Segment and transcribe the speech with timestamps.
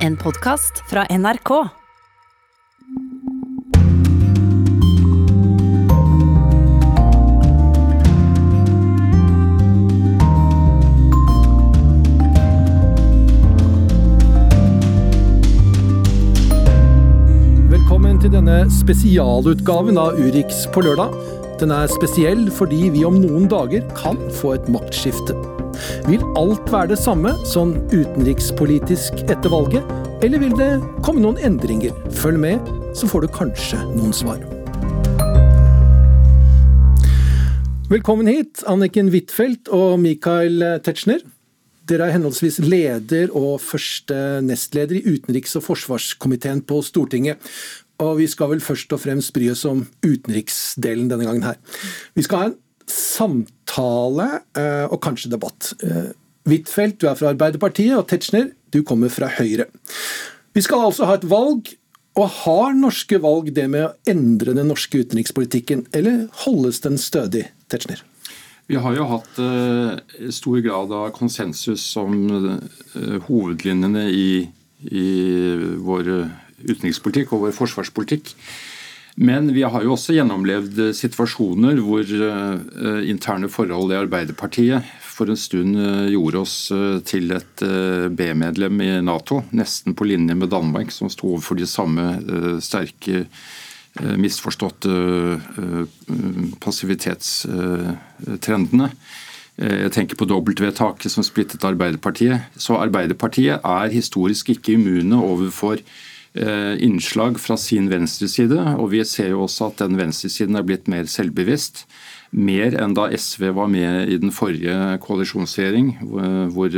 [0.00, 1.50] En podkast fra NRK.
[17.68, 21.12] Velkommen til denne spesialutgaven av Urix på lørdag.
[21.60, 25.36] Den er spesiell fordi vi om noen dager kan få et maktskifte.
[26.08, 29.84] Vil alt være det samme som utenrikspolitisk etter valget,
[30.24, 30.68] eller vil det
[31.04, 31.92] komme noen endringer?
[32.16, 34.40] Følg med, så får du kanskje noen svar.
[37.90, 41.20] Velkommen hit, Anniken Huitfeldt og Michael Tetzschner.
[41.90, 47.42] Dere er henholdsvis leder og første nestleder i utenriks- og forsvarskomiteen på Stortinget.
[48.00, 51.60] Og vi skal vel først og fremst bry oss om utenriksdelen denne gangen her.
[52.16, 52.58] Vi skal ha en
[52.88, 55.72] samtale eh, og kanskje debatt.
[55.84, 56.10] Eh,
[56.48, 59.68] Huitfeldt, du er fra Arbeiderpartiet, og Tetzschner, du kommer fra Høyre.
[60.56, 61.72] Vi skal altså ha et valg,
[62.18, 67.46] og har norske valg det med å endre den norske utenrikspolitikken, eller holdes den stødig,
[67.70, 68.02] Tetzschner?
[68.70, 69.98] Vi har jo hatt uh,
[70.30, 74.28] stor grad av konsensus om uh, hovedlinjene i,
[74.86, 75.06] i,
[75.82, 76.10] vår
[76.60, 78.30] utenrikspolitikk og vår forsvarspolitikk.
[79.20, 85.36] Men vi har jo også gjennomlevd situasjoner hvor uh, interne forhold i Arbeiderpartiet for en
[85.36, 85.76] stund
[86.08, 86.72] gjorde oss
[87.04, 87.60] til et
[88.16, 92.16] B-medlem i Nato, nesten på linje med Danmark, som sto overfor de samme
[92.64, 93.28] sterke
[94.16, 94.88] misforståtte
[96.64, 98.88] passivitetstrendene.
[99.60, 102.46] Jeg tenker på dobbeltvedtaket som splittet Arbeiderpartiet.
[102.56, 105.76] Så Arbeiderpartiet er historisk ikke immune overfor
[106.30, 108.60] innslag fra sin venstreside.
[108.78, 111.84] Og vi ser jo også at den venstresiden er blitt mer selvbevisst.
[112.30, 115.88] Mer enn da SV var med i den forrige koalisjonsregjering,
[116.54, 116.76] hvor,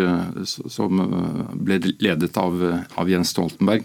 [0.49, 1.03] som
[1.53, 2.57] ble ledet av,
[2.97, 3.85] av Jens Stoltenberg.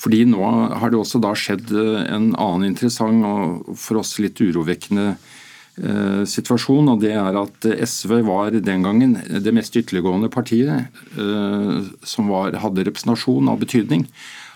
[0.00, 0.42] Fordi nå
[0.80, 6.90] har det også da skjedd en annen interessant og for oss litt urovekkende eh, situasjon.
[6.92, 12.56] og Det er at SV var den gangen det mest ytterliggående partiet eh, som var,
[12.64, 14.08] hadde representasjon av betydning.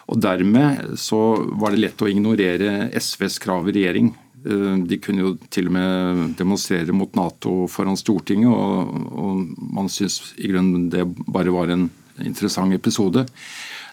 [0.09, 1.21] Og Dermed så
[1.61, 4.13] var det lett å ignorere SVs krav i regjering.
[4.39, 10.33] De kunne jo til og med demonstrere mot Nato foran Stortinget, og, og man syns
[10.39, 11.89] i grunnen det bare var en
[12.25, 13.27] interessant episode.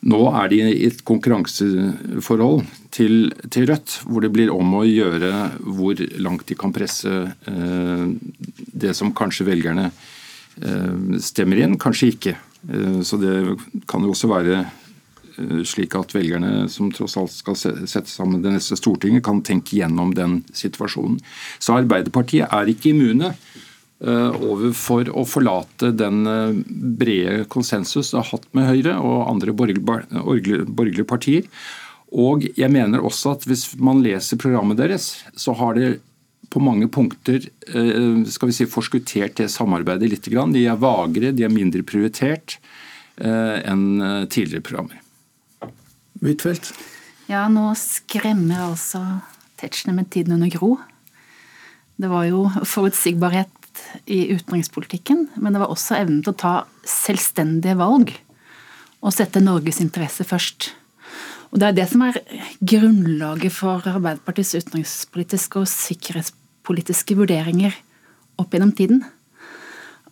[0.05, 5.31] Nå er de i et konkurranseforhold til, til, Rødt, hvor det blir om å gjøre
[5.63, 7.11] hvor langt de kan presse
[7.49, 8.03] eh,
[8.85, 12.35] det som kanskje velgerne eh, stemmer inn, kanskje ikke.
[12.69, 13.33] Eh, så det
[13.89, 14.65] kan jo også være
[15.67, 20.13] slik at velgerne som tross alt skal sette sammen det neste Stortinget, kan tenke gjennom
[20.15, 21.19] den situasjonen.
[21.59, 23.33] Så Arbeiderpartiet er ikke immune
[24.05, 26.25] overfor å forlate den
[26.99, 31.47] brede konsensus det har hatt med Høyre og andre borgerlige partier.
[32.15, 35.95] Og jeg mener også at hvis man leser programmet deres, så har det
[36.53, 37.47] på mange punkter
[38.31, 40.29] skal vi si, forskuttert det samarbeidet litt.
[40.29, 42.59] De er vagere, de er mindre prioritert
[43.15, 45.01] enn tidligere programmer.
[46.25, 46.73] Huitfeldt?
[47.29, 49.01] Ja, nå skremmer altså
[49.59, 50.75] Tetzschner med tiden under Gro.
[51.95, 53.51] Det var jo forutsigbarhet
[54.11, 58.11] i utenrikspolitikken, men det var også evnen til å ta selvstendige valg
[59.05, 60.71] og sette Norges interesse først.
[61.53, 62.17] Og Det er det som er
[62.59, 67.77] grunnlaget for Arbeiderpartiets utenrikspolitiske og sikkerhetspolitiske vurderinger
[68.41, 69.05] opp gjennom tiden.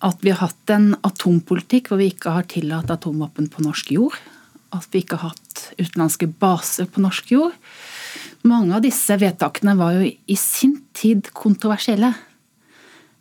[0.04, 4.16] At vi har hatt en atompolitikk hvor vi ikke har tillatt atomvåpen på norsk jord.
[4.74, 7.58] At vi ikke har hatt utenlandske baser på norsk jord.
[8.48, 12.12] Mange av disse vedtakene var jo i sin tid kontroversielle.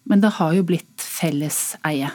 [0.08, 2.10] Men det har jo blitt felleseie.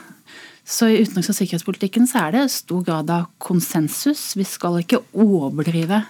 [0.68, 4.34] Så i utenriks- og sikkerhetspolitikken så er det stor grad av konsensus.
[4.36, 6.02] Vi skal ikke overdrive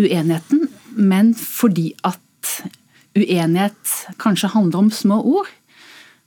[0.00, 2.18] uenigheten, men fordi at
[3.14, 5.50] uenighet kanskje handler om små ord,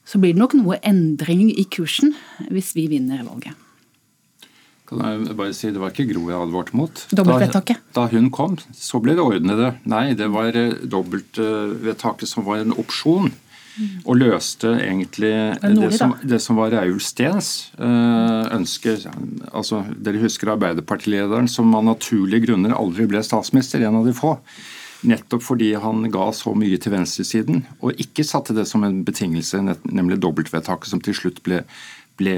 [0.05, 2.15] så blir det nok noe endring i kursen
[2.51, 3.62] hvis vi vinner valget.
[4.93, 7.05] Kan jeg bare si, Det var ikke Gro jeg advarte mot.
[7.11, 7.81] Dobbeltvedtaket.
[7.91, 9.73] Da, da hun kom, så ble det ordnede.
[9.89, 13.31] Nei, det var dobbeltvedtaket som var en opsjon
[14.05, 15.31] og løste egentlig
[15.63, 18.99] det som, det som var Raul Steens ønske.
[19.49, 24.35] Altså, dere husker Arbeiderpartilederen som av naturlige grunner aldri ble statsminister, en av de få.
[25.09, 29.59] Nettopp fordi han ga så mye til venstresiden, og ikke satte det som en betingelse,
[29.89, 31.63] nemlig dobbeltvedtaket som til slutt ble,
[32.21, 32.37] ble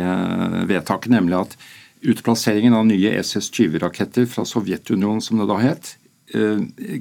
[0.72, 1.60] vedtaket, nemlig at
[2.12, 5.96] utplasseringen av nye SS-20-raketter fra Sovjetunionen, som det da het,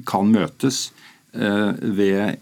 [0.05, 0.91] kan møtes
[1.35, 2.37] ved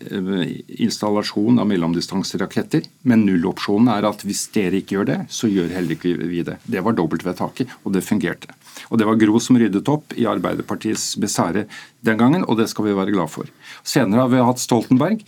[0.83, 2.83] installasjon av mellomdistanseraketter.
[3.09, 6.59] Men nullopsjonen er at hvis dere ikke gjør det, så gjør heller ikke vi det.
[6.67, 8.53] Det var dobbeltvedtaket, og det fungerte.
[8.91, 11.65] Og Det var Gro som ryddet opp i Arbeiderpartiets besære
[12.05, 13.49] den gangen, og det skal vi være glad for.
[13.81, 15.23] Senere har vi hatt Stoltenberg.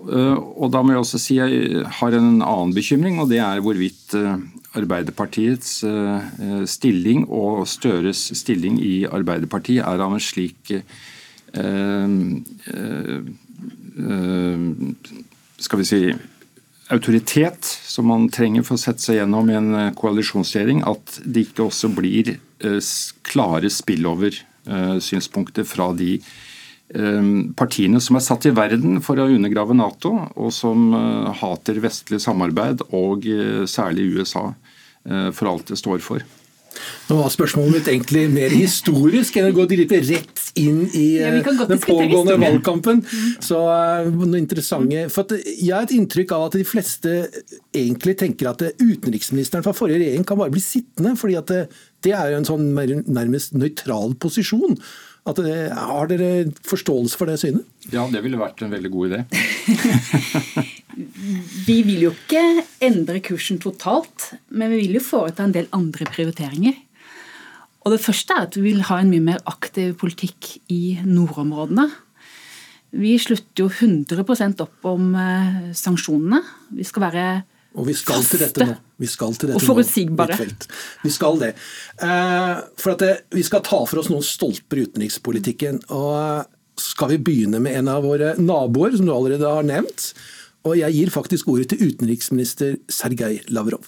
[0.00, 3.60] Eh, og da må jeg også si jeg har en annen bekymring, og det er
[3.64, 4.40] hvorvidt eh,
[4.78, 10.76] Arbeiderpartiets eh, stilling og Støres stilling i Arbeiderpartiet er av en slik
[15.60, 15.98] skal vi si
[16.90, 21.46] autoritet som man trenger for å sette seg gjennom i en eh, koalisjonsregjering, at det
[21.48, 22.92] ikke også blir eh,
[23.26, 26.12] klare spillover-synspunkter eh, fra de
[27.54, 30.90] partiene som er satt i verden for å undergrave Nato, og som
[31.38, 33.28] hater vestlig samarbeid, og
[33.70, 34.48] særlig USA,
[35.06, 36.24] for alt det står for.
[37.10, 41.48] Nå var spørsmålet mitt egentlig mer historisk enn å gå rett inn i ja, eh,
[41.66, 43.02] den pågående valgkampen.
[43.02, 43.32] Mm.
[43.42, 47.14] Så uh, noe interessante For Jeg har et inntrykk av at de fleste
[47.74, 51.60] egentlig tenker at utenriksministeren fra forrige regjering kan bare bli sittende, fordi at det,
[52.06, 54.78] det er en sånn nærmest nøytral posisjon.
[55.36, 57.66] Det, har dere forståelse for det synet?
[57.92, 59.20] Ja, det ville vært en veldig god idé.
[61.68, 62.42] vi vil jo ikke
[62.86, 66.78] endre kursen totalt, men vi vil jo foreta en del andre prioriteringer.
[67.80, 71.88] Og Det første er at vi vil ha en mye mer aktiv politikk i nordområdene.
[73.00, 76.42] Vi slutter jo 100% opp om eh, sanksjonene.
[76.74, 77.26] Vi skal være
[77.78, 78.76] og vi skal faste til dette nå.
[79.00, 80.36] Vi skal til dette og forutsigbare.
[81.04, 81.52] Vi skal det.
[82.02, 85.84] Eh, for at det, vi skal ta for oss noen stolper i utenrikspolitikken.
[85.94, 86.48] og
[86.80, 90.10] skal vi begynne med en av våre naboer, som du allerede har nevnt.
[90.68, 93.84] Og jeg gir faktisk ordet til utenriksminister Sergej Lavrov.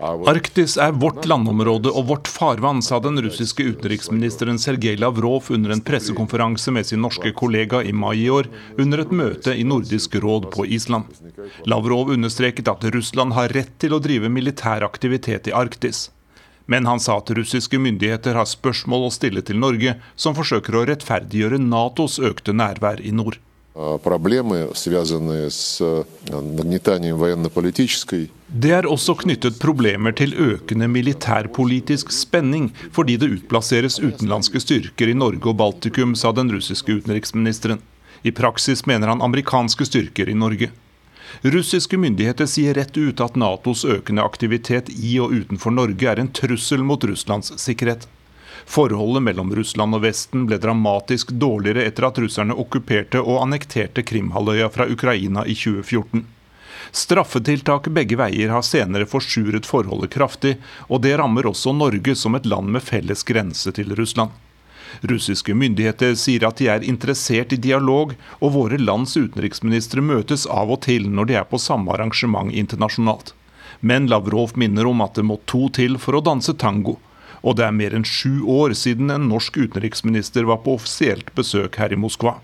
[0.00, 5.82] Arktis er vårt landområde og vårt farvann, sa den russiske utenriksministeren Sergej Lavrov under en
[5.84, 8.48] pressekonferanse med sin norske kollega i mai i år,
[8.78, 11.12] under et møte i Nordisk råd på Island.
[11.66, 16.10] Lavrov understreket at Russland har rett til å drive militær aktivitet i Arktis.
[16.66, 20.86] Men han sa at russiske myndigheter har spørsmål å stille til Norge, som forsøker å
[20.88, 23.38] rettferdiggjøre Natos økte nærvær i nord.
[28.52, 35.16] Det er også knyttet problemer til økende militærpolitisk spenning, fordi det utplasseres utenlandske styrker i
[35.16, 37.80] Norge og Baltikum, sa den russiske utenriksministeren.
[38.22, 40.68] I praksis mener han amerikanske styrker i Norge.
[41.40, 46.28] Russiske myndigheter sier rett ut at Natos økende aktivitet i og utenfor Norge er en
[46.28, 48.04] trussel mot Russlands sikkerhet.
[48.72, 54.70] Forholdet mellom Russland og Vesten ble dramatisk dårligere etter at russerne okkuperte og annekterte Krimhalvøya
[54.72, 56.22] fra Ukraina i 2014.
[57.02, 60.54] Straffetiltak begge veier har senere forsuret forholdet kraftig,
[60.88, 64.32] og det rammer også Norge som et land med felles grense til Russland.
[65.04, 70.72] Russiske myndigheter sier at de er interessert i dialog, og våre lands utenriksministre møtes av
[70.72, 73.34] og til når de er på samme arrangement internasjonalt.
[73.84, 76.96] Men Lavrov minner om at det må to til for å danse tango.
[77.42, 81.78] Og det er mer enn sju år siden en norsk utenriksminister var på offisielt besøk
[81.82, 82.36] her i Moskva.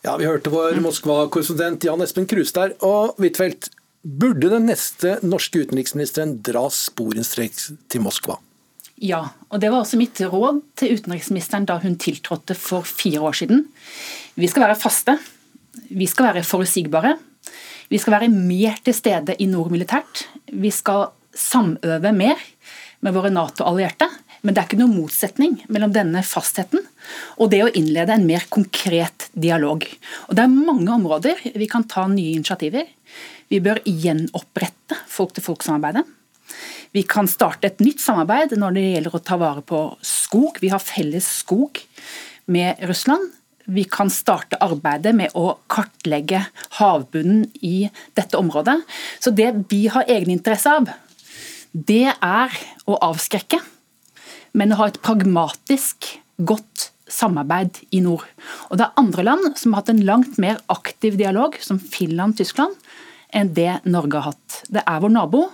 [0.00, 2.72] Ja, Vi hørte vår Moskva-korrespondent Jan Espen Kruse der.
[2.80, 3.68] Og Huitfeldt,
[4.00, 8.38] burde den neste norske utenriksministeren dra sporenstreks til Moskva?
[9.00, 13.36] Ja, og det var også mitt råd til utenriksministeren da hun tiltrådte for fire år
[13.36, 13.66] siden.
[14.40, 15.18] Vi skal være faste.
[15.92, 17.14] Vi skal være forutsigbare.
[17.90, 20.24] Vi skal være mer til stede i nord militært.
[20.52, 22.40] Vi skal samøve mer
[23.00, 24.08] med våre Nato-allierte.
[24.40, 26.84] Men det er ikke noen motsetning mellom denne fastheten
[27.40, 29.84] og det å innlede en mer konkret dialog.
[30.28, 32.86] Og Det er mange områder vi kan ta nye initiativer.
[33.50, 36.06] Vi bør gjenopprette folk-til-folk-samarbeidet.
[36.92, 40.58] Vi kan starte et nytt samarbeid når det gjelder å ta vare på skog.
[40.62, 41.82] Vi har felles skog
[42.50, 43.28] med Russland.
[43.70, 46.42] Vi kan starte arbeidet med å kartlegge
[46.80, 48.80] havbunnen i dette området.
[49.22, 50.90] Så det vi har egeninteresse av,
[51.72, 52.56] det er
[52.90, 53.60] å avskrekke,
[54.58, 58.24] men å ha et pragmatisk, godt samarbeid i nord.
[58.70, 62.38] Og Det er andre land som har hatt en langt mer aktiv dialog, som Finland
[62.38, 62.74] Tyskland,
[63.32, 64.62] enn det Norge har hatt.
[64.70, 65.48] Det er vår nabo,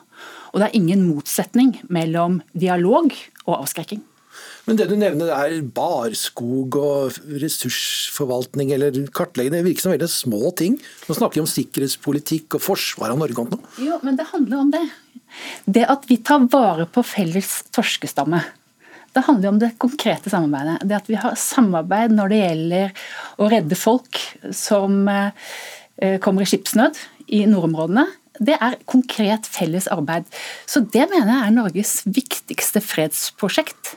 [0.52, 3.12] og det er ingen motsetning mellom dialog
[3.46, 4.04] og avskrekking.
[4.66, 10.50] Men det du nevner er barskog og ressursforvaltning eller kartlegging, det virker som veldig små
[10.58, 10.74] ting.
[11.06, 13.46] Nå snakker vi om sikkerhetspolitikk og forsvar av Norge.
[13.52, 13.60] Nå.
[13.84, 14.82] Jo, men det handler om det.
[15.64, 18.42] Det at vi tar vare på felles torskestamme.
[19.16, 20.84] Det handler om det konkrete samarbeidet.
[20.84, 23.08] Det at vi har samarbeid når det gjelder
[23.40, 24.20] å redde folk
[24.52, 27.00] som eh, kommer i skipsnød
[27.32, 28.06] i nordområdene
[28.42, 30.26] det er konkret felles arbeid.
[30.68, 33.96] Så det mener jeg er Norges viktigste fredsprosjekt.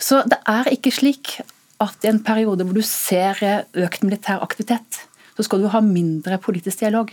[0.00, 1.38] Så det er ikke slik
[1.80, 3.40] at i en periode hvor du ser
[3.72, 5.04] økt militær aktivitet,
[5.36, 7.12] så skal du ha mindre politisk dialog.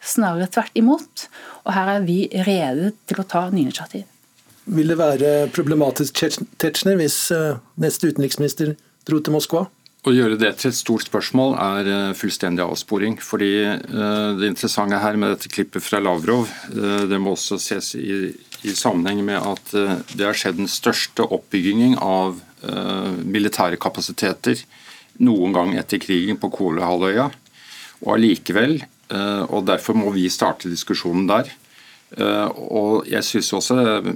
[0.00, 1.26] Snarere tvert imot.
[1.66, 4.06] Og her er vi rede til å ta nye initiativ.
[4.70, 6.20] Vil det være problematisk
[6.60, 8.74] Tetzschner, hvis eh, neste utenriksminister
[9.08, 9.66] dro til Moskva?
[10.00, 13.18] Å gjøre det til et stort spørsmål er eh, fullstendig avsporing.
[13.20, 13.52] fordi
[14.40, 18.30] Det interessante her med dette klippet fra Lavrov, det må også ses i,
[18.62, 19.74] i sammenheng med at
[20.14, 22.40] det har skjedd den største oppbyggingen av
[23.24, 24.60] militære kapasiteter
[25.24, 27.28] noen gang etter krigen på Kolahalvøya.
[28.04, 28.80] Og allikevel,
[29.10, 31.48] og derfor må vi starte diskusjonen der,
[32.18, 34.08] Eh, og jeg syns også er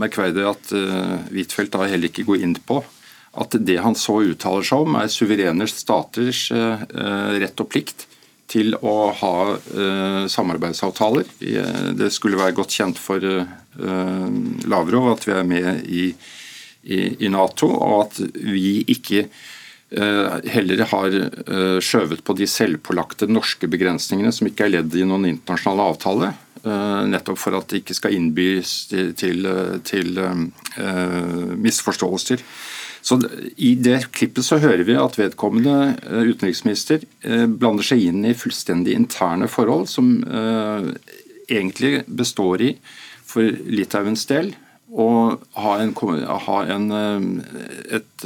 [0.00, 2.80] merkverdig at eh, Huitfeldt da heller ikke går inn på
[3.42, 6.84] at det han så uttaler seg om, er suverene staters eh,
[7.40, 8.06] rett og plikt
[8.52, 9.36] til å ha
[10.28, 11.24] samarbeidsavtaler.
[11.96, 13.22] Det skulle være godt kjent for
[14.68, 19.22] Lavrov at vi er med i Nato, og at vi ikke
[19.92, 21.14] heller har
[21.84, 26.30] skjøvet på de selvpålagte norske begrensningene som ikke er ledd i noen internasjonale avtale.
[26.62, 29.48] Eh, nettopp for at det ikke skal innbys til,
[29.82, 30.20] til,
[31.58, 32.44] misforståelser.
[33.02, 33.18] Så
[33.58, 37.02] I det klippet så hører vi at vedkommende utenriksminister
[37.50, 40.20] blander seg inn i fullstendig interne forhold, som
[41.50, 42.70] egentlig består i,
[43.26, 44.52] for Litauens del,
[44.92, 45.08] å
[45.56, 45.94] ha, en,
[46.46, 46.88] ha en,
[47.88, 48.24] et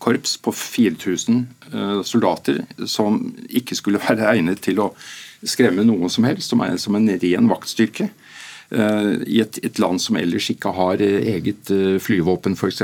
[0.00, 1.42] korps på 4000
[2.08, 4.92] soldater som ikke skulle være egnet til å
[5.44, 8.08] skremme noen som helst, som er som en ren vaktstyrke.
[8.70, 12.82] Eh, I et, et land som ellers ikke har eh, eget eh, flyvåpen, f.eks.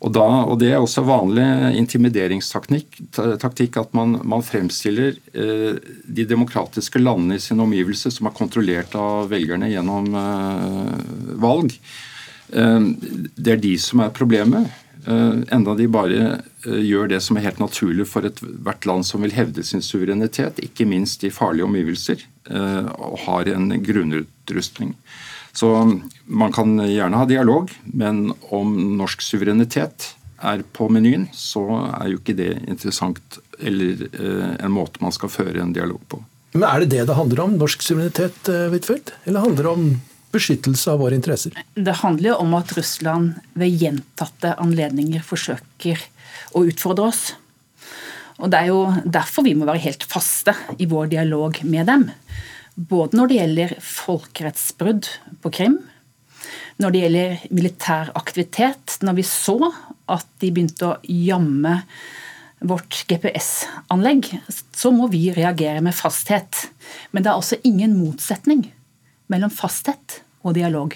[0.00, 1.44] Og, da, og Det er også vanlig
[1.80, 8.96] intimideringstaktikk at man, man fremstiller eh, de demokratiske landene i sin omgivelse som er kontrollert
[8.98, 10.98] av velgerne gjennom eh,
[11.40, 11.78] valg.
[12.52, 12.90] Eh,
[13.36, 14.82] det er de som er problemet.
[15.06, 19.34] enda de bare Eh, gjør det som er helt naturlig for ethvert land som vil
[19.36, 24.94] hevde sin suverenitet, ikke minst i farlige omgivelser, eh, og har en grunnutrustning.
[25.56, 25.70] Så
[26.24, 30.12] man kan gjerne ha dialog, men om norsk suverenitet
[30.44, 31.64] er på menyen, så
[31.96, 36.20] er jo ikke det interessant eller eh, en måte man skal føre en dialog på.
[36.56, 39.14] Men Er det det det handler om, norsk suverenitet, Huitfeldt?
[39.24, 39.88] Eller handler det om
[40.36, 41.56] beskyttelse av våre interesser?
[41.74, 46.00] Det handler jo om at Russland ved gjentatte anledninger forsøker
[46.56, 47.24] å utfordre oss.
[48.36, 52.10] Og Det er jo derfor vi må være helt faste i vår dialog med dem.
[52.76, 55.08] Både når det gjelder folkerettsbrudd
[55.42, 55.78] på Krim,
[56.76, 59.56] når det gjelder militær aktivitet, når vi så
[60.12, 61.80] at de begynte å jamme
[62.66, 66.66] vårt GPS-anlegg, så må vi reagere med fasthet.
[67.12, 68.68] Men det er altså ingen motsetning
[69.32, 70.94] mellom fasthet og dialog.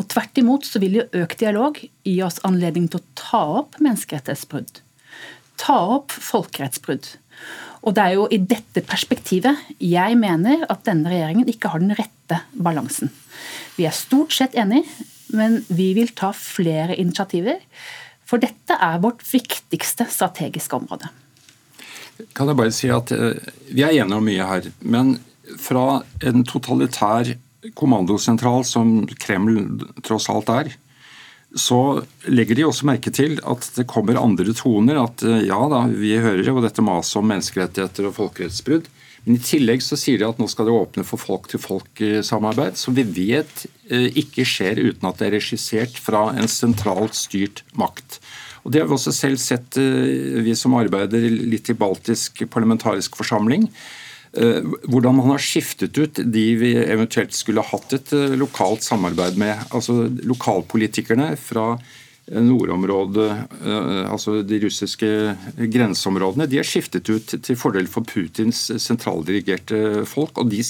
[0.00, 3.78] Og Tvert imot så vil jo økt dialog gi oss anledning til å ta opp
[3.84, 4.80] menneskerettighetsbrudd
[5.58, 7.06] ta opp folkerettsbrudd.
[7.82, 11.94] Og Det er jo i dette perspektivet jeg mener at denne regjeringen ikke har den
[11.96, 13.12] rette balansen.
[13.76, 14.84] Vi er stort sett enige,
[15.30, 17.60] men vi vil ta flere initiativer.
[18.28, 21.08] For dette er vårt viktigste strategiske område.
[22.34, 23.38] Kan jeg bare si at eh,
[23.70, 24.70] Vi er enige om mye her.
[24.82, 25.18] Men
[25.58, 27.30] fra en totalitær
[27.78, 30.74] kommandosentral som Kreml tross alt er,
[31.56, 35.00] så legger de også merke til at det kommer andre toner.
[35.00, 38.88] At eh, ja da, vi hører jo dette maset om menneskerettigheter og folkerettsbrudd.
[39.24, 43.04] Men i tillegg så sier de at nå skal det åpne for folk-til-folk-samarbeid, som vi
[43.04, 48.20] vet eh, ikke skjer uten at det er regissert fra en sentralt styrt makt.
[48.64, 53.16] Og Det har vi også selv sett, eh, vi som arbeider litt i baltisk parlamentarisk
[53.16, 53.70] forsamling.
[54.36, 59.38] Eh, hvordan man har skiftet ut de vi eventuelt skulle hatt et eh, lokalt samarbeid
[59.40, 59.56] med.
[59.72, 61.78] Altså Lokalpolitikerne fra
[62.28, 63.28] nordområdet,
[64.08, 65.08] altså de russiske
[65.72, 70.36] grenseområdene, de er skiftet ut til fordel for Putins sentraldirigerte folk.
[70.42, 70.60] Og, de,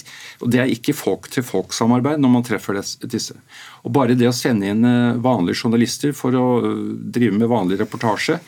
[0.42, 3.36] og det er ikke folk-til-folk-samarbeid når man treffer disse.
[3.82, 4.86] Og Bare det å sende inn
[5.24, 6.48] vanlige journalister for å
[7.10, 8.38] drive med vanlig reportasje,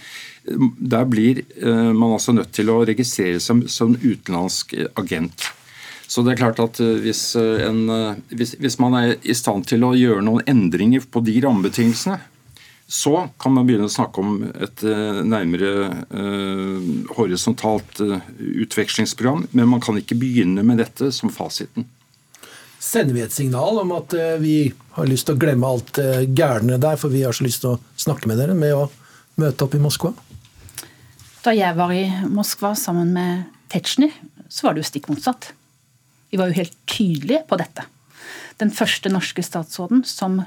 [0.45, 5.51] der blir eh, man altså nødt til å registrere seg som utenlandsk agent.
[6.11, 7.85] Så det er klart at eh, hvis, eh, en,
[8.33, 12.19] hvis, hvis, man er i stand til å gjøre noen endringer på de rammebetingelsene,
[12.91, 15.69] så kan man begynne å snakke om et nærmere
[16.11, 18.17] eh, horisontalt uh,
[18.65, 19.45] utvekslingsprogram.
[19.55, 21.87] Men man kan ikke begynne med dette som fasiten.
[22.83, 26.01] Sender vi et signal om at uh, vi har lyst til å glemme alt
[26.35, 28.89] gærne der, for vi har så lyst til å snakke med dere, med å
[29.39, 30.11] møte opp i Moskva?
[31.47, 34.19] Da jeg var i Moskva sammen med Tetzschner,
[34.51, 35.53] så var det jo stikk motsatt.
[36.35, 37.87] Vi var jo helt tydelige på dette.
[38.59, 40.41] Den første norske statsråden som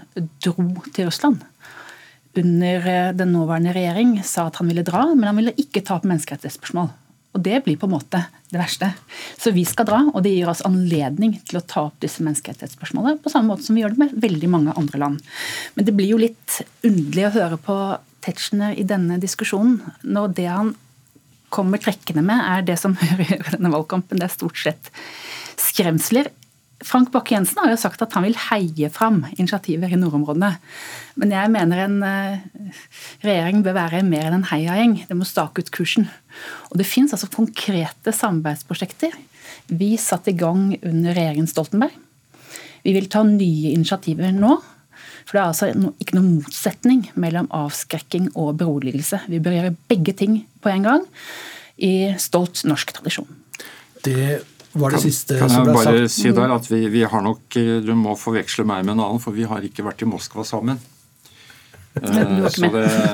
[0.44, 1.40] dro til Russland
[2.40, 6.00] under eh, den nåværende regjering, sa at han ville dra, men han ville ikke ta
[6.00, 6.92] opp menneskerettighetsspørsmål.
[7.34, 8.20] Og det blir på en måte
[8.54, 8.92] det verste.
[9.42, 13.22] Så vi skal dra, og det gir oss anledning til å ta opp disse menneskerettighetsspørsmålene
[13.24, 15.34] på samme måte som vi gjør det med veldig mange andre land.
[15.74, 17.78] Men det blir jo litt underlig å høre på
[18.24, 20.72] Tetzschner i denne diskusjonen når det han
[21.54, 24.22] kommer trekkende med, er det som hører i denne valgkampen.
[24.22, 24.94] Det er stort sett
[25.62, 26.30] skremsler.
[26.84, 30.52] Frank Bakke-Jensen har jo sagt at han vil heie fram initiativer i nordområdene.
[31.20, 32.74] Men jeg mener en eh,
[33.24, 34.98] regjering bør være mer enn en heiagjeng.
[35.08, 36.10] Det må stake ut kursen.
[36.72, 39.16] Og Det finnes altså konkrete samarbeidsprosjekter.
[39.72, 41.96] Vi satte i gang under regjeringen Stoltenberg.
[42.84, 44.58] Vi vil ta nye initiativer nå.
[45.24, 45.70] For det er altså
[46.04, 49.22] ikke noen motsetning mellom avskrekking og beroligelse.
[49.32, 51.06] Vi bør gjøre begge ting på en gang,
[51.80, 53.30] i stolt norsk tradisjon.
[54.04, 55.86] Det var det siste kan, som ble sagt.
[55.86, 58.96] Kan jeg bare si der at vi, vi, har nok Du må forveksle meg med
[58.98, 60.80] en annen, for vi har ikke vært i Moskva sammen.
[61.94, 62.70] Men var ikke.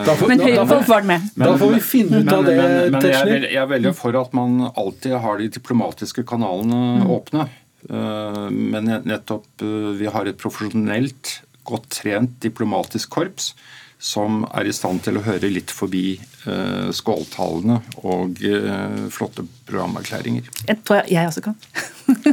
[0.08, 0.40] Da får- Men
[0.88, 1.22] var med.
[1.36, 3.32] Da får vi finne ut av det, men, jeg, er Tetzschner.
[3.34, 7.50] veldig, jeg er veldig for at man alltid har de diplomatiske kanalene åpne.
[7.90, 13.54] Eh, Men nettopp eh, vi har et profesjonelt, godt trent diplomatisk korps
[14.00, 20.48] som er i stand til å høre litt forbi eh, skåltalene og eh, flotte programerklæringer.
[20.70, 21.58] Jeg tror jeg, jeg også kan.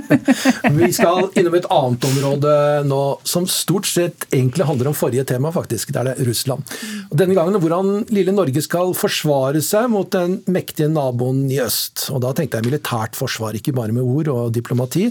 [0.78, 2.52] Vi skal innom et annet område
[2.86, 5.90] nå, som stort sett egentlig handler om forrige tema, faktisk.
[5.90, 6.70] Det er det Russland.
[7.10, 12.06] Og denne gangen hvordan lille Norge skal forsvare seg mot den mektige naboen i øst.
[12.14, 15.10] Og da tenkte jeg militært forsvar, ikke bare med ord og diplomati.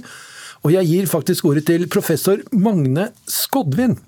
[0.63, 3.99] Og jeg gir faktisk ordet til professor Magne Skodvin.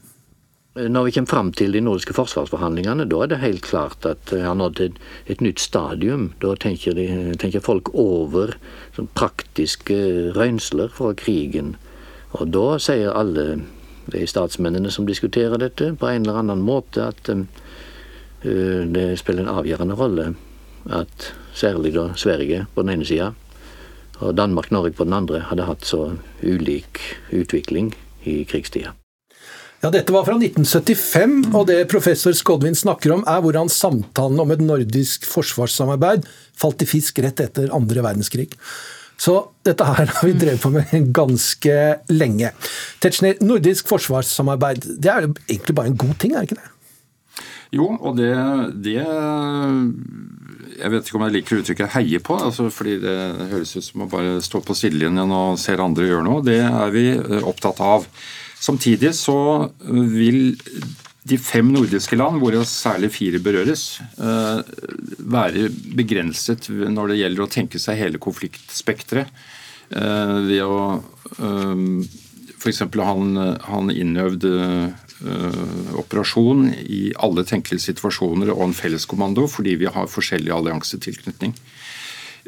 [0.77, 4.45] Når vi kommer fram til de nordiske forsvarsforhandlingene, da er det helt klart at jeg
[4.45, 6.27] har nådd et, et nytt stadium.
[6.43, 7.07] Da tenker, de,
[7.41, 8.53] tenker folk over
[8.97, 9.97] sånn praktiske
[10.37, 11.73] røynsler fra krigen.
[12.37, 13.47] Og da sier alle
[14.11, 17.47] de statsmennene som diskuterer dette, på en eller annen måte at um,
[18.43, 20.29] det spiller en avgjørende rolle
[20.93, 23.33] at særlig da Sverige på den ene sida
[24.19, 27.01] og Danmark-Norge på den andre hadde hatt så ulik
[27.33, 27.91] utvikling
[28.25, 28.93] i krigstida.
[29.83, 34.53] Ja, Dette var fra 1975, og det professor Skodvin snakker om, er hvordan samtalen om
[34.53, 36.25] et nordisk forsvarssamarbeid
[36.57, 38.47] falt i fisk rett etter andre verdenskrig.
[39.21, 39.35] Så
[39.65, 41.75] dette her har vi drevet på med ganske
[42.09, 42.49] lenge.
[43.03, 46.73] Tetzschner, nordisk forsvarssamarbeid det er jo egentlig bare en god ting, er det ikke det?
[47.77, 48.31] Jo, og det,
[48.79, 48.95] det
[50.77, 53.17] Jeg vet ikke om jeg liker uttrykket 'heie på', altså fordi det
[53.51, 56.41] høres ut som å bare stå på sidelinjen og se andre gjøre noe.
[56.45, 58.07] Det er vi eh, opptatt av.
[58.59, 59.37] Samtidig så
[59.85, 60.57] vil
[61.27, 64.61] de fem nordiske land, hvor særlig fire berøres, eh,
[65.19, 65.67] være
[65.97, 69.27] begrenset når det gjelder å tenke seg hele konfliktspekteret.
[69.91, 71.01] Eh, ved å
[72.57, 72.79] f.eks.
[72.97, 74.47] ha en innøvd
[75.97, 81.55] operasjon i alle tenkelige situasjoner og en felleskommando, fordi vi har forskjellig alliansetilknytning.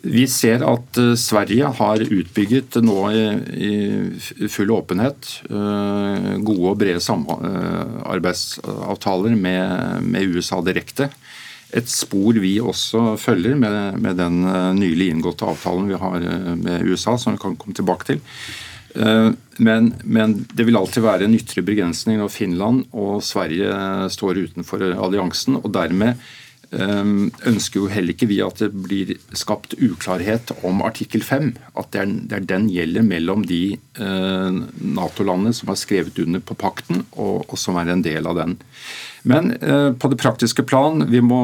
[0.03, 10.01] Vi ser at Sverige har utbygget nå i, full åpenhet gode og brede samarbeidsavtaler med,
[10.07, 11.09] med USA direkte.
[11.75, 14.41] Et spor vi også følger med den
[14.79, 16.19] nylig inngåtte avtalen vi har
[16.55, 18.19] med USA, som vi kan komme tilbake til.
[19.59, 23.73] Men, men, det vil alltid være en ytre begrensning når Finland og Sverige
[24.09, 25.59] står utenfor alliansen.
[25.59, 26.13] og dermed
[26.71, 31.51] ønsker jo heller ikke vi at det blir skapt uklarhet om artikkel 5.
[31.73, 36.57] At det er, det er den gjelder mellom de Nato-landene som har skrevet under på
[36.59, 38.59] pakten, og, og, som er en del av den.
[39.27, 41.41] Men eh, på det praktiske plan, vi må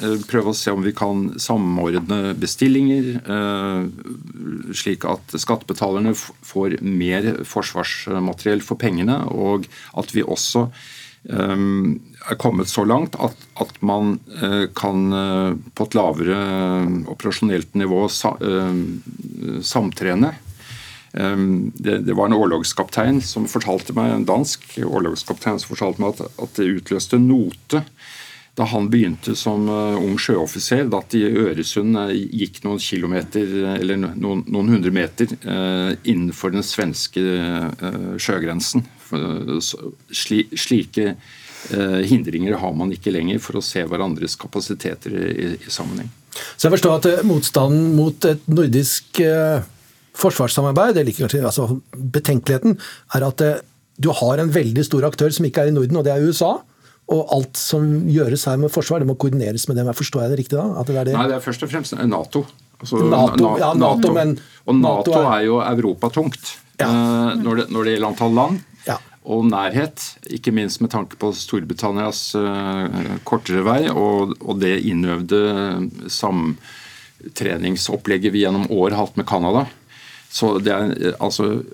[0.00, 7.32] eh, prøve å se om vi kan samordne bestillinger, eh, slik at skattebetalerne får mer
[7.48, 9.68] forsvarsmateriell for pengene, og
[10.00, 10.68] at vi også
[11.28, 14.14] er kommet så langt at, at man
[14.76, 15.02] kan
[15.76, 16.38] på et lavere
[17.12, 18.06] operasjonelt nivå
[19.60, 20.30] samtrene.
[21.12, 26.40] Det, det, var en årlogskaptein som fortalte meg, en dansk årlogskaptein som fortalte meg at,
[26.40, 27.84] at det utløste note
[28.58, 34.42] da han begynte som ung sjøoffiser, da at i Øresund gikk noen kilometer, eller noen,
[34.50, 35.30] noen hundre meter
[36.04, 37.22] innenfor den svenske
[38.20, 38.84] sjøgrensen.
[39.10, 41.14] Slike
[42.08, 46.08] hindringer har man ikke lenger for å se hverandres kapasiteter i, sammenheng.
[46.56, 49.20] Så jeg forstår at motstanden mot et nordisk
[50.20, 52.78] forsvarssamarbeid, eller kanskje altså betenkeligheten,
[53.16, 53.44] er at
[54.00, 56.54] du har en veldig stor aktør som ikke er i Norden, og det er USA.
[57.10, 59.90] Og alt som gjøres her med forsvar, det må koordineres med dem.
[59.98, 60.84] Forstår jeg det riktig da?
[60.86, 62.44] Det, det Nei, det er først og fremst Nato.
[62.80, 66.88] Altså, NATO, ja, NATO, men Og Nato, NATO er, er jo europatungt ja.
[67.36, 68.62] når, det, når det gjelder antall land.
[68.86, 68.96] Ja.
[69.30, 72.86] Og nærhet, ikke minst med tanke på Storbritannias uh,
[73.28, 75.40] kortere vei og, og det innøvde
[76.08, 79.62] samtreningsopplegget vi gjennom år har hatt med Canada.
[80.30, 81.64] Så er, altså,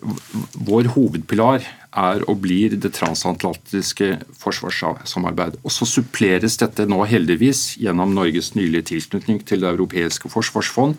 [0.57, 1.61] Vår hovedpilar
[1.97, 5.61] er og blir det transatlantiske forsvarssamarbeidet.
[5.63, 10.97] Og Så suppleres dette nå heldigvis gjennom Norges nylige tilknytning til Det europeiske forsvarsfond,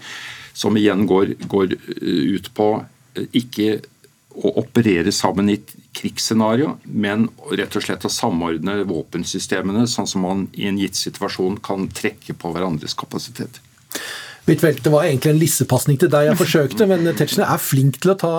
[0.54, 2.70] som igjen går, går ut på
[3.34, 3.82] ikke
[4.38, 10.26] å operere sammen i et krigsscenario, men rett og slett å samordne våpensystemene, sånn som
[10.28, 13.62] man i en gitt situasjon kan trekke på hverandres kapasitet.
[14.48, 18.14] Huitfeldt, det var egentlig en lissepasning til deg jeg forsøkte, men Tetzschner er flink til
[18.14, 18.30] å ta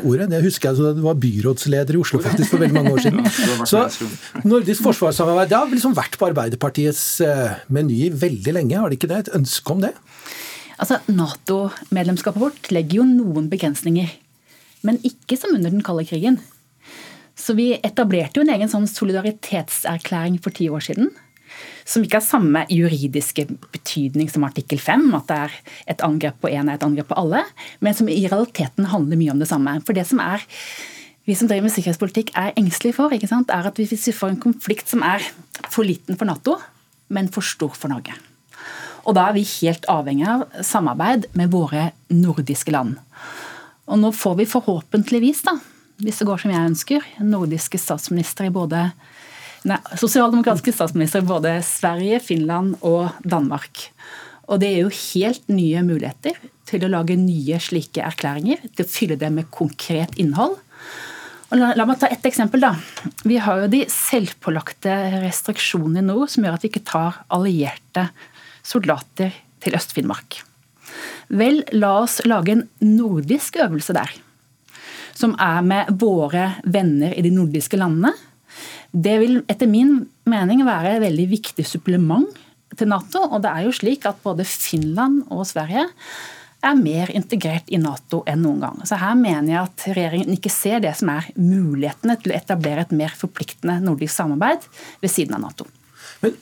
[0.00, 0.26] ordet.
[0.32, 3.22] Det husker jeg, så Du var byrådsleder i Oslo faktisk for veldig mange år siden.
[3.70, 3.84] Så
[4.42, 9.12] Nordisk forsvarssamarbeid det har liksom vært på Arbeiderpartiets eh, meny veldig lenge, har det ikke
[9.12, 9.20] det?
[9.22, 9.92] Et ønske om det?
[10.74, 14.10] Altså, Nato-medlemskapet vårt legger jo noen begrensninger
[14.86, 16.38] men ikke som under den kalde krigen.
[17.34, 21.10] Så vi etablerte jo en egen sånn solidaritetserklæring for ti år siden.
[21.84, 25.56] Som ikke har samme juridiske betydning som artikkel 5, at det er
[25.94, 27.42] et angrep på én er et angrep på alle,
[27.84, 29.76] men som i realiteten handler mye om det samme.
[29.84, 30.44] For det som er
[31.24, 34.90] vi som driver med sikkerhetspolitikk er engstelige for, er at hvis vi får en konflikt
[34.92, 35.24] som er
[35.72, 36.58] for liten for Nato,
[37.08, 38.12] men for stor for Norge.
[39.04, 42.98] Og da er vi helt avhengig av samarbeid med våre nordiske land.
[43.90, 45.58] Og nå får vi forhåpentligvis, da,
[46.02, 48.86] hvis det går som jeg ønsker, nordiske statsministre i både
[49.68, 53.88] nei, sosialdemokratiske statsministre i både Sverige, Finland og Danmark.
[54.48, 58.90] Og det er jo helt nye muligheter til å lage nye slike erklæringer, til å
[58.90, 60.56] fylle det med konkret innhold.
[61.52, 62.64] Og la, la meg ta ett eksempel.
[62.64, 62.72] da.
[63.24, 68.08] Vi har jo de selvpålagte restriksjonene i nord som gjør at vi ikke tar allierte
[68.64, 70.40] soldater til Øst-Finnmark.
[71.28, 74.12] Vel, la oss lage en nordisk øvelse der.
[75.14, 78.12] Som er med våre venner i de nordiske landene.
[78.94, 82.28] Det vil etter min mening være et veldig viktig supplement
[82.78, 83.24] til Nato.
[83.30, 85.88] Og det er jo slik at både Finland og Sverige
[86.64, 88.82] er mer integrert i Nato enn noen gang.
[88.88, 92.86] Så her mener jeg at regjeringen ikke ser det som er mulighetene til å etablere
[92.86, 94.64] et mer forpliktende nordisk samarbeid
[95.02, 95.68] ved siden av Nato.
[96.24, 96.36] Men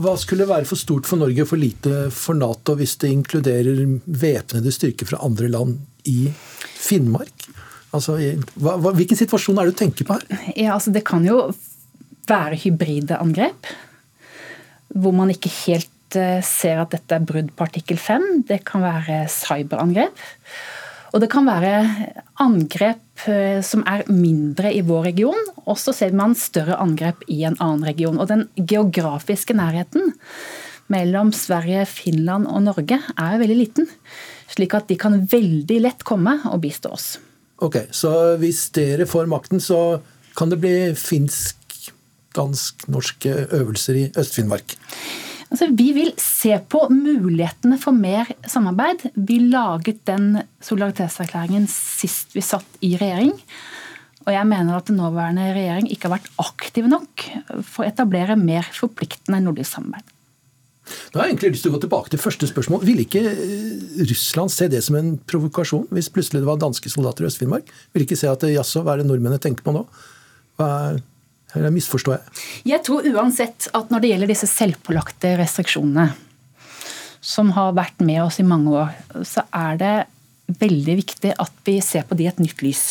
[0.00, 3.82] Hva skulle være for stort for Norge og for lite for Nato hvis det inkluderer
[4.06, 5.76] væpnede styrker fra andre land
[6.08, 6.30] i
[6.80, 7.48] Finnmark?
[7.94, 8.16] Altså,
[8.60, 10.40] hva, hvilken situasjon er det du tenker på her?
[10.54, 11.50] Ja, altså Det kan jo
[12.28, 13.68] være hybride angrep.
[14.96, 18.26] Hvor man ikke helt eh, ser at dette er brudd på artikkel 5.
[18.48, 20.24] Det kan være cyberangrep.
[21.14, 21.74] Og det kan være
[22.42, 23.05] angrep
[23.64, 27.86] som er mindre i vår region, og så ser man større angrep i en annen
[27.88, 28.18] region.
[28.20, 30.12] Og den geografiske nærheten
[30.92, 33.88] mellom Sverige, Finland og Norge er veldig liten.
[34.52, 37.16] Slik at de kan veldig lett komme og bistå oss.
[37.64, 40.00] Ok, Så hvis dere får makten, så
[40.36, 41.56] kan det bli finsk,
[42.36, 44.76] dansk, norske øvelser i Øst-Finnmark?
[45.46, 49.06] Altså, vi vil se på mulighetene for mer samarbeid.
[49.14, 53.32] Vi laget den solidaritetserklæringen sist vi satt i regjering.
[54.26, 57.28] Og jeg mener at den nåværende regjering ikke har vært aktiv nok
[57.62, 60.12] for å etablere mer forpliktende nordisk samarbeid.
[61.10, 62.82] Da har jeg egentlig lyst til å gå tilbake til første spørsmål.
[62.86, 67.26] Ville ikke eh, Russland se det som en provokasjon, hvis plutselig det var danske soldater
[67.26, 67.70] i Øst-Finnmark?
[67.94, 69.82] Ville ikke se at jaså, hva er det nordmennene tenker på nå?
[70.58, 71.00] Hva er
[71.56, 72.44] eller misforstår jeg?
[72.72, 76.10] Jeg tror uansett at når det gjelder disse selvpålagte restriksjonene,
[77.26, 78.92] som har vært med oss i mange år,
[79.26, 79.94] så er det
[80.60, 82.84] veldig viktig at vi ser på de i et nytt lys.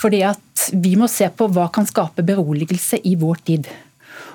[0.00, 3.68] Fordi at vi må se på hva kan skape beroligelse i vår tid.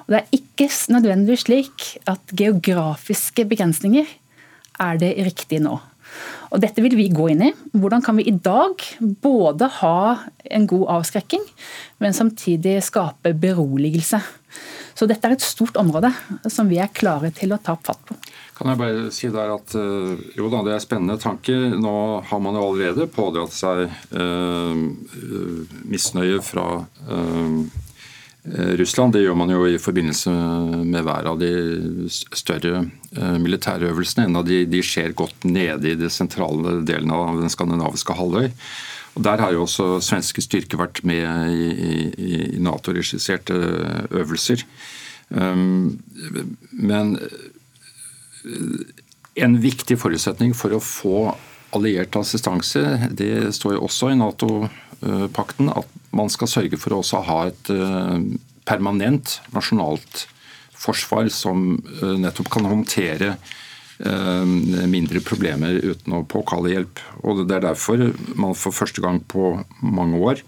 [0.05, 4.07] Og Det er ikke nødvendigvis slik at geografiske begrensninger
[4.79, 5.79] er det riktige nå.
[6.49, 7.53] Og Dette vil vi gå inn i.
[7.77, 8.81] Hvordan kan vi i dag
[9.21, 9.99] både ha
[10.49, 11.43] en god avskrekking,
[12.01, 14.21] men samtidig skape beroligelse.
[14.97, 16.09] Så dette er et stort område
[16.51, 18.17] som vi er klare til å ta fatt på.
[18.57, 21.53] Kan jeg bare si der at eh, jo da, det er spennende tanke.
[21.79, 21.93] Nå
[22.27, 24.81] har man jo allerede pådratt seg eh,
[25.87, 26.65] misnøye fra
[27.07, 27.49] eh, Eh,
[28.43, 29.13] Russland.
[29.13, 30.31] Det gjør man jo i forbindelse
[30.87, 31.51] med hver av de
[32.09, 34.29] større eh, militærøvelsene.
[34.29, 38.47] En av de, de skjer godt nede i det sentrale delen av den skandinaviske halvøy.
[39.17, 43.57] Og Der har jo også svenske styrker vært med i, i, i Nato-regisserte
[44.15, 44.63] øvelser.
[45.29, 45.99] Um,
[46.71, 48.81] men eh,
[49.43, 51.19] en viktig forutsetning for å få
[51.75, 52.81] alliert assistanse,
[53.13, 57.71] det står jo også i Nato-pakten, at man skal sørge for å også ha et
[57.73, 58.17] eh,
[58.69, 60.25] permanent nasjonalt
[60.79, 64.55] forsvar som eh, nettopp kan håndtere eh,
[64.89, 67.03] mindre problemer uten å påkalle hjelp.
[67.23, 70.43] Og Det er derfor man for første gang på mange år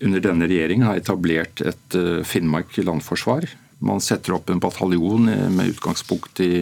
[0.00, 3.44] under denne regjeringen har etablert et Finnmark landforsvar.
[3.84, 6.54] Man setter opp en bataljon med utgangspunkt i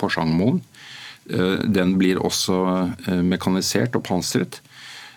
[0.00, 0.62] Porsangmoen.
[1.68, 2.56] den blir også
[3.20, 4.62] mekanisert og pansret.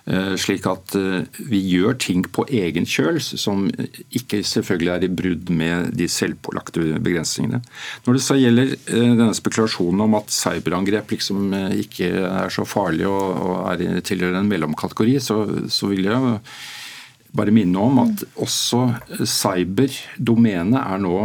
[0.06, 3.64] Eh, slik at eh, vi gjør ting på egen kjøl som
[4.14, 7.64] ikke selvfølgelig er i brudd med de selvpålagte begrensningene.
[8.06, 13.10] Når det så gjelder eh, denne spekulasjonen om at cyberangrep liksom ikke er så farlig
[13.10, 15.42] og er tilhører en mellomkategori, så,
[15.74, 16.38] så vil jeg
[17.36, 18.86] bare minne om at også
[19.28, 21.18] cyberdomenet er nå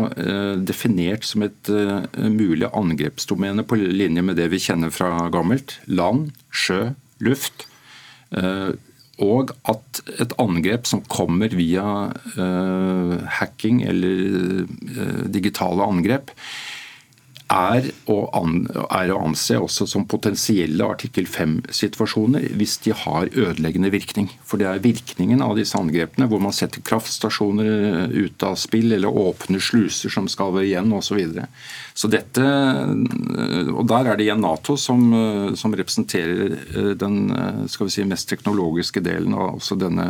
[0.66, 1.71] definert som et
[2.19, 5.77] mulig angrepsdomene på linje med det vi kjenner fra gammelt.
[5.87, 6.88] Land, sjø,
[7.23, 7.69] luft.
[8.37, 8.71] Eh,
[9.21, 11.85] og at et angrep som kommer via
[12.40, 16.33] uh, hacking eller uh, digitale angrep,
[17.51, 18.63] er å, an,
[18.95, 24.29] er å, anse også som potensielle artikkel 5-situasjoner hvis de har ødeleggende virkning.
[24.47, 29.11] For det er virkningen av disse angrepene, hvor man setter kraftstasjoner ut av spill eller
[29.11, 31.09] åpner sluser som skal igjen osv.
[31.11, 31.49] Så, videre.
[31.99, 32.43] så dette,
[33.75, 35.09] og Der er det igjen Nato som,
[35.59, 37.17] som, representerer den
[37.67, 40.07] skal vi si, mest teknologiske delen av også denne,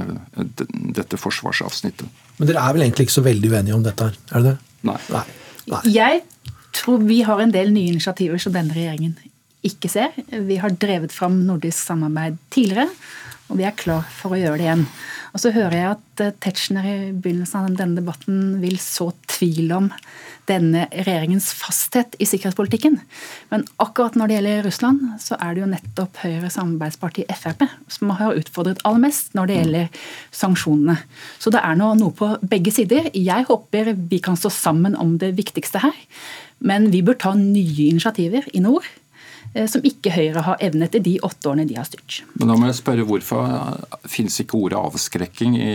[0.69, 2.05] dette forsvarsavsnittet.
[2.37, 4.75] Men dere er vel egentlig ikke så veldig uenige om dette, her, er det det?
[4.91, 4.99] Nei.
[5.09, 5.25] Nei.
[5.71, 5.81] Nei.
[5.93, 6.23] Jeg
[6.77, 9.17] tror vi har en del nye initiativer som denne regjeringen
[9.67, 10.15] ikke ser.
[10.31, 12.89] Vi har drevet fram nordisk samarbeid tidligere,
[13.51, 14.87] og vi er klar for å gjøre det igjen.
[15.35, 19.71] Og så hører jeg at eh, Tetzschner i begynnelsen av denne debatten vil så tvil
[19.77, 19.91] om
[20.51, 22.99] denne regjeringens fasthet i sikkerhetspolitikken.
[23.53, 28.15] Men akkurat når det gjelder Russland, så er det jo nettopp Høyre samarbeidsparti Frp som
[28.19, 30.97] har utfordret aller mest når det gjelder sanksjonene.
[31.39, 33.11] Så det er nå noe på begge sider.
[33.15, 35.95] Jeg håper vi kan stå sammen om det viktigste her.
[36.61, 38.89] Men vi bør ta nye initiativer i nord
[39.71, 42.21] som ikke Høyre har evnet i de åtte årene de har styrt.
[42.39, 43.49] Men da må jeg spørre Hvorfor
[44.11, 45.73] finnes ikke ordet avskrekking i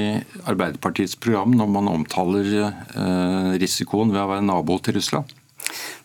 [0.48, 5.34] Arbeiderpartiets program når man omtaler eh, risikoen ved å være nabo til Russland?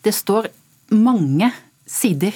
[0.02, 0.50] Det står
[0.96, 1.52] mange
[1.86, 2.34] sider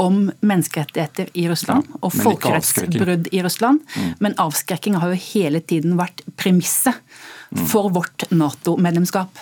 [0.00, 3.82] om menneskerettigheter i Russland ja, og folkerettsbrudd i Russland.
[3.96, 4.14] Mm.
[4.24, 6.96] Men avskrekking har jo hele tiden vært premisset.
[7.50, 9.38] For vårt Nato-medlemskap.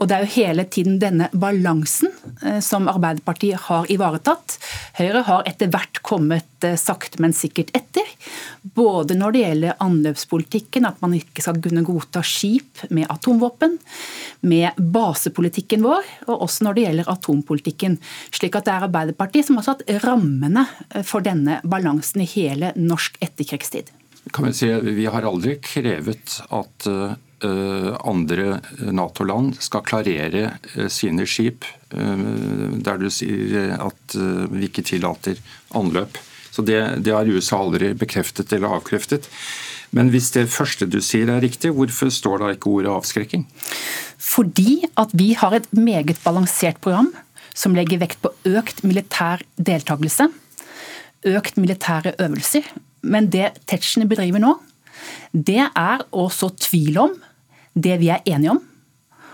[0.00, 2.10] Og det er jo hele tiden denne balansen
[2.42, 4.56] eh, som Arbeiderpartiet har ivaretatt.
[4.98, 8.08] Høyre har etter hvert kommet eh, sakte, men sikkert etter.
[8.62, 13.78] Både når det gjelder anløpspolitikken, at man ikke skal kunne godta skip med atomvåpen,
[14.48, 17.98] med basepolitikken vår, og også når det gjelder atompolitikken.
[18.34, 22.72] Slik at det er Arbeiderpartiet som har satt rammene eh, for denne balansen i hele
[22.80, 23.92] norsk etterkrigstid.
[24.32, 26.86] Kan vi, si, vi har aldri krevet at
[27.44, 28.60] andre
[28.94, 30.44] Nato-land skal klarere
[30.76, 32.26] eh, sine skip eh,
[32.82, 34.16] der du sier at
[34.52, 35.40] vi ikke tillater
[35.78, 36.18] anløp.
[36.52, 39.28] Så det, det har USA aldri bekreftet eller avkreftet.
[39.92, 43.46] Men hvis det første du sier er riktig, hvorfor står da ikke ordet avskrekking?
[44.20, 47.10] Fordi at vi har et meget balansert program
[47.56, 50.30] som legger vekt på økt militær deltakelse,
[51.28, 52.68] økt militære øvelser.
[53.02, 54.54] Men det Tetzschner bedriver nå,
[55.32, 57.14] det er å så tvil om
[57.74, 58.60] det vi er enige om.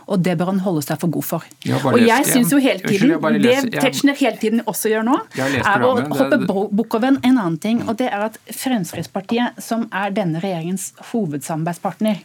[0.09, 1.45] Og det bør han holde seg for god for.
[1.67, 5.85] Jeg og jeg syns jo hele tiden, Det Tetzschner hele tiden også gjør nå, er
[5.85, 7.83] å hoppe bukk over en annen ting.
[7.85, 12.25] Og det er at Fremskrittspartiet, som er denne regjeringens hovedsamarbeidspartner,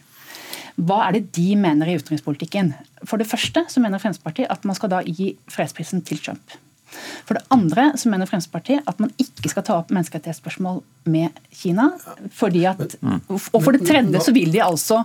[0.74, 2.72] hva er det de mener i utenrikspolitikken?
[3.06, 6.56] For det første så mener Fremskrittspartiet at man skal da gi fredsprisen til Trump.
[7.28, 11.92] For det andre så mener Fremskrittspartiet at man ikke skal ta opp menneskerettighetsspørsmål med Kina.
[12.32, 12.96] fordi at,
[13.28, 15.04] Og for det tredje så vil de altså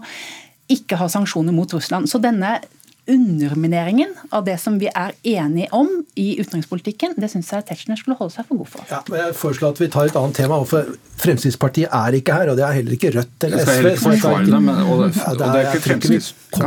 [0.69, 2.09] ikke ha sanksjoner mot Russland.
[2.09, 2.59] Så denne
[3.09, 8.17] undermineringen av det som vi er enige om i utenrikspolitikken, det syns jeg Tetzschner skulle
[8.19, 8.89] holde seg for god for.
[8.91, 10.61] Ja, men jeg foreslår at vi tar et annet tema.
[10.69, 13.71] for Fremskrittspartiet er ikke her, og det er heller ikke Rødt eller SV.
[13.71, 15.81] Jeg skal forsvare det, men, og, og, det er ikke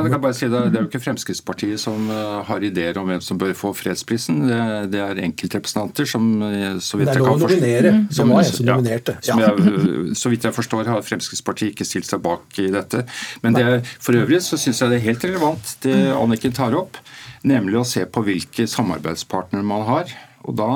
[0.02, 3.08] kan jeg bare si det, det er jo ikke Fremskrittspartiet som uh, har ideer om
[3.08, 4.42] hvem som bør få fredsprisen.
[4.48, 4.58] Det,
[4.92, 8.02] det er enkeltrepresentanter som uh, så vidt jeg kan forstå mm.
[8.12, 9.16] Det var jeg som nominerte.
[9.22, 13.04] Ja, Som Jeg, så vidt jeg forstår har Fremskrittspartiet ikke stilt seg bak i dette.
[13.44, 13.66] Men det,
[14.02, 15.96] for øvrig så syns jeg det er helt relevant det
[16.32, 16.96] Anniken tar opp,
[17.44, 20.08] nemlig å se på hvilke samarbeidspartnere man har.
[20.48, 20.68] Og da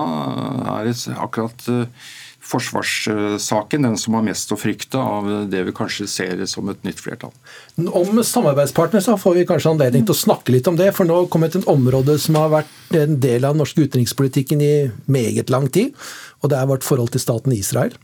[0.77, 2.11] er det akkurat uh,
[2.45, 7.01] forsvarssaken den som har mest å frykte av det vi kanskje ser som et nytt
[7.03, 7.33] flertall.
[7.81, 10.93] Om samarbeidspartnere så får vi kanskje anledning til å snakke litt om det.
[10.95, 14.75] For nå kom et område som har vært en del av den norske utenrikspolitikken i
[15.09, 15.97] meget lang tid.
[16.45, 17.97] Og det er vårt forhold til staten Israel.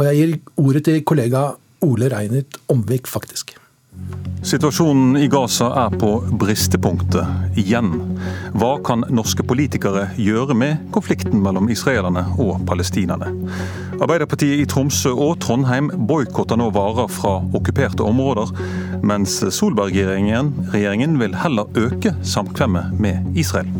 [0.00, 1.50] Og jeg gir ordet til kollega
[1.84, 3.58] Ole Reinert Omvik, faktisk.
[4.42, 7.92] Situasjonen i Gaza er på bristepunktet igjen.
[8.58, 13.30] Hva kan norske politikere gjøre med konflikten mellom israelerne og palestinerne?
[14.02, 18.50] Arbeiderpartiet i Tromsø og Trondheim boikotter nå varer fra okkuperte områder,
[19.06, 23.70] mens Solberg-regjeringen vil heller øke samkvemmet med Israel.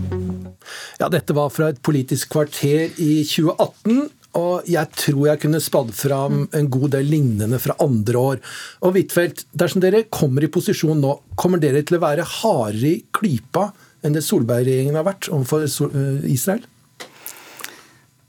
[1.03, 4.22] Ja, Dette var fra et politisk kvarter i 2018.
[4.39, 8.43] Og jeg tror jeg kunne spadd fram en god del lignende fra andre år.
[8.81, 13.03] Og Huitfeldt, dersom dere kommer i posisjon nå, kommer dere til å være hardere i
[13.13, 13.69] klypa
[14.03, 16.65] enn det Solberg-regjeringen har vært overfor eh, Israel?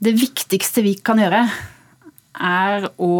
[0.04, 1.46] Det viktigste vi kan gjøre,
[2.34, 3.14] er å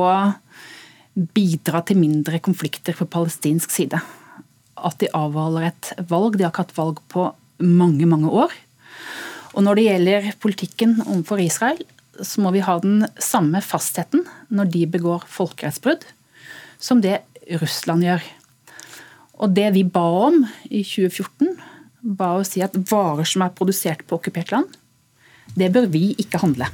[1.14, 4.00] bidra til mindre konflikter på palestinsk side.
[4.76, 6.36] At de avholder et valg.
[6.36, 7.30] De har ikke hatt valg på
[7.64, 8.52] mange, mange år.
[9.54, 11.80] Og når det gjelder politikken overfor Israel,
[12.22, 14.24] så må vi ha den samme fastheten
[14.54, 16.04] når de begår folkerettsbrudd,
[16.78, 17.22] som det
[17.60, 18.24] Russland gjør.
[19.42, 21.56] Og det vi ba om i 2014,
[22.04, 24.68] ba å si at varer som er produsert på okkupert land,
[25.58, 26.68] det bør vi ikke handle.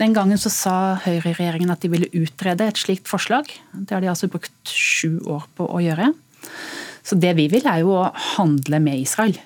[0.00, 3.50] Den gangen så sa høyreregjeringen at de ville utrede et slikt forslag.
[3.72, 6.08] Det har de altså brukt sju år på å gjøre.
[7.04, 9.36] Så det vi vil, er jo å handle med Israel.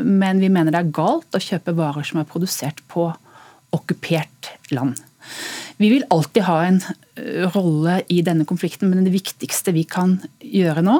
[0.00, 3.26] Men vi mener det er galt å kjøpe varer som er produsert på okkupert
[4.70, 5.00] land.
[5.80, 6.80] Vi vil alltid ha en
[7.54, 10.98] rolle i denne konflikten, men det viktigste vi kan gjøre nå,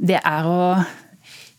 [0.00, 0.60] det er å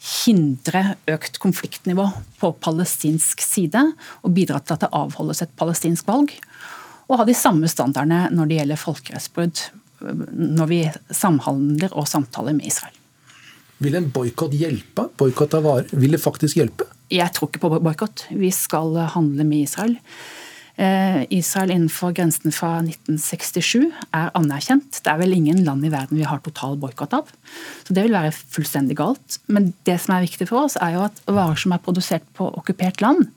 [0.01, 2.07] hindre økt konfliktnivå
[2.41, 3.83] på palestinsk side
[4.23, 6.33] og bidra til at det avholdes et palestinsk valg.
[7.11, 9.61] Og ha de samme standardene når det gjelder folkerettsbrudd
[10.01, 10.81] når vi
[11.13, 12.95] samhandler og samtaler med Israel.
[13.81, 15.07] Vil en boikott hjelpe?
[15.17, 16.85] Boikott av varer, vil det faktisk hjelpe?
[17.11, 18.27] Jeg tror ikke på boikott.
[18.29, 19.97] Vi skal handle med Israel.
[20.81, 25.01] Eh, Israel innenfor grensen fra 1967 er anerkjent.
[25.03, 27.33] Det er vel ingen land i verden vi har total boikott av.
[27.83, 29.39] Så Det vil være fullstendig galt.
[29.47, 32.47] Men det som er viktig for oss, er jo at varer som er produsert på
[32.53, 33.27] okkupert land,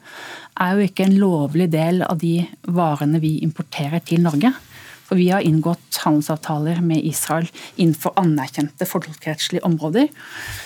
[0.60, 4.54] er jo ikke en lovlig del av de varene vi importerer til Norge.
[5.04, 10.08] For vi har inngått handelsavtaler med Israel innenfor anerkjente folkerettslige områder.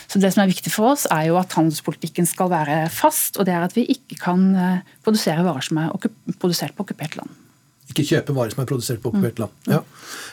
[0.06, 3.48] Så Det som er viktig for oss, er jo at handelspolitikken skal være fast, og
[3.48, 5.92] det er at vi ikke kan eh, produsere varer som er
[6.38, 7.34] produsert på okkupert land.
[7.88, 9.52] Ikke kjøpe varer som er produsert på okkupert land.
[9.66, 9.82] Ja.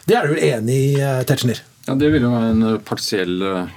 [0.05, 1.63] Det er du vel enig i, eh, Tetzschner?
[1.87, 3.67] Ja, Det vil jo være en partiell uh,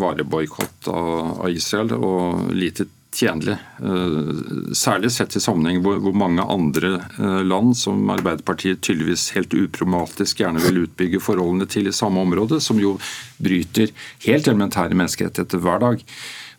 [0.00, 1.10] vareboikott av,
[1.44, 3.56] av Israel, og lite tjenlig.
[3.82, 10.42] Eh, særlig sett i sammenheng hvor, mange andre eh, land som Arbeiderpartiet tydeligvis helt uproblematisk
[10.42, 12.96] gjerne vil utbygge forholdene til i samme område, som jo
[13.42, 13.92] bryter
[14.26, 16.04] helt elementære menneskerettigheter hver dag.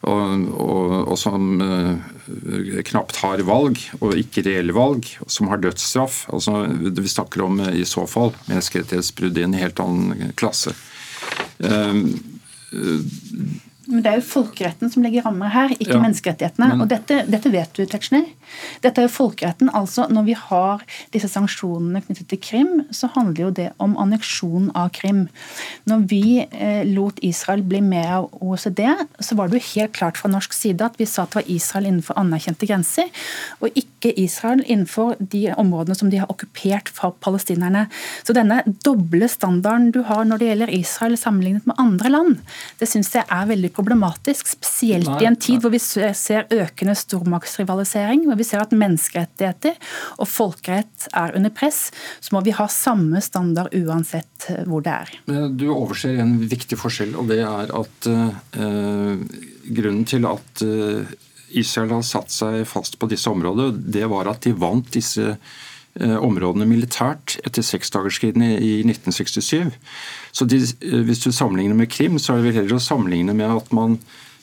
[0.08, 1.96] Og, og, og, som uh,
[2.86, 6.20] knapt har valg, og ikke reelle valg, som har dødsstraff.
[6.30, 10.76] Altså, vi snakker om i så fall menneskerettighetsbrudd i en helt annen klasse.
[11.58, 12.06] Uh,
[13.88, 16.70] men det er jo folkeretten som legger rammer her, ikke ja, menneskerettighetene.
[16.74, 16.84] Men...
[16.84, 18.26] Og dette, dette, vet du, Tetzschner.
[18.84, 19.72] Dette er jo folkeretten.
[19.74, 20.84] altså Når vi har
[21.14, 25.26] disse sanksjonene knyttet til Krim, så handler jo det om anneksjon av Krim.
[25.90, 28.84] Når vi eh, lot Israel bli med av OECD,
[29.20, 31.52] så var det jo helt klart fra norsk side at vi sa at det var
[31.52, 33.10] Israel innenfor anerkjente grenser,
[33.62, 37.88] og ikke Israel innenfor de områdene som de har okkupert fra palestinerne.
[38.24, 42.38] Så denne doble standarden du har når det gjelder Israel sammenlignet med andre land,
[42.80, 48.28] det syns jeg er veldig problematisk, spesielt i en tid hvor vi ser økende stormaktsrivalisering,
[48.38, 49.78] hvor vi ser at menneskerettigheter
[50.22, 51.88] og folkerett er under press,
[52.22, 55.14] så må vi ha samme standard uansett eh, hvor det er.
[55.58, 59.24] Du overser en viktig forskjell, og det er at eh,
[59.68, 61.08] grunnen til at uh,
[61.60, 65.36] Israel har satt seg fast på disse områdene, det var at de vant disse
[65.98, 69.74] områdene militært etter seksdagerskrigen i 1967.
[70.32, 73.34] Så de, eh, Hvis du sammenligner med Krim, så er det vel heller å sammenligne
[73.34, 73.98] med at man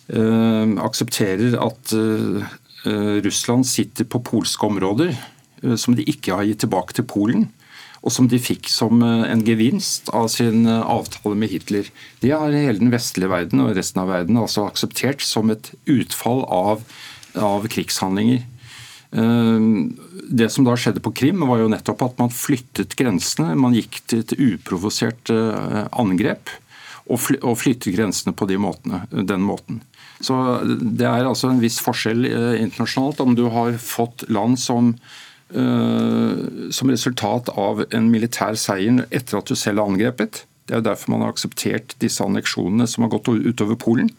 [0.09, 1.95] eh, aksepterer at
[3.25, 5.15] Russland sitter på polske områder
[5.65, 7.49] uh, som de ikke har gitt tilbake til Polen.
[8.05, 11.87] Og som de fikk som en gevinst av sin avtale med Hitler.
[12.21, 16.43] Det har hele den vestlige verden og resten av verden altså akseptert som et utfall
[16.53, 16.83] av,
[17.33, 18.43] av krigshandlinger.
[19.15, 23.55] Det som da skjedde på Krim, var jo nettopp at man flyttet grensene.
[23.57, 26.53] Man gikk til et uprovosert eh, angrep
[27.05, 27.21] og
[27.61, 29.83] flyttet grensene på de måtene, den måten.
[30.23, 30.37] Så
[30.79, 34.95] Det er altså en viss forskjell eh, internasjonalt om du har fått land som
[35.51, 40.45] eh, som resultat av en militær seier etter at du selv har angrepet.
[40.65, 44.11] Det er jo derfor man har akseptert disse anneksjonene som har gått utover Polen.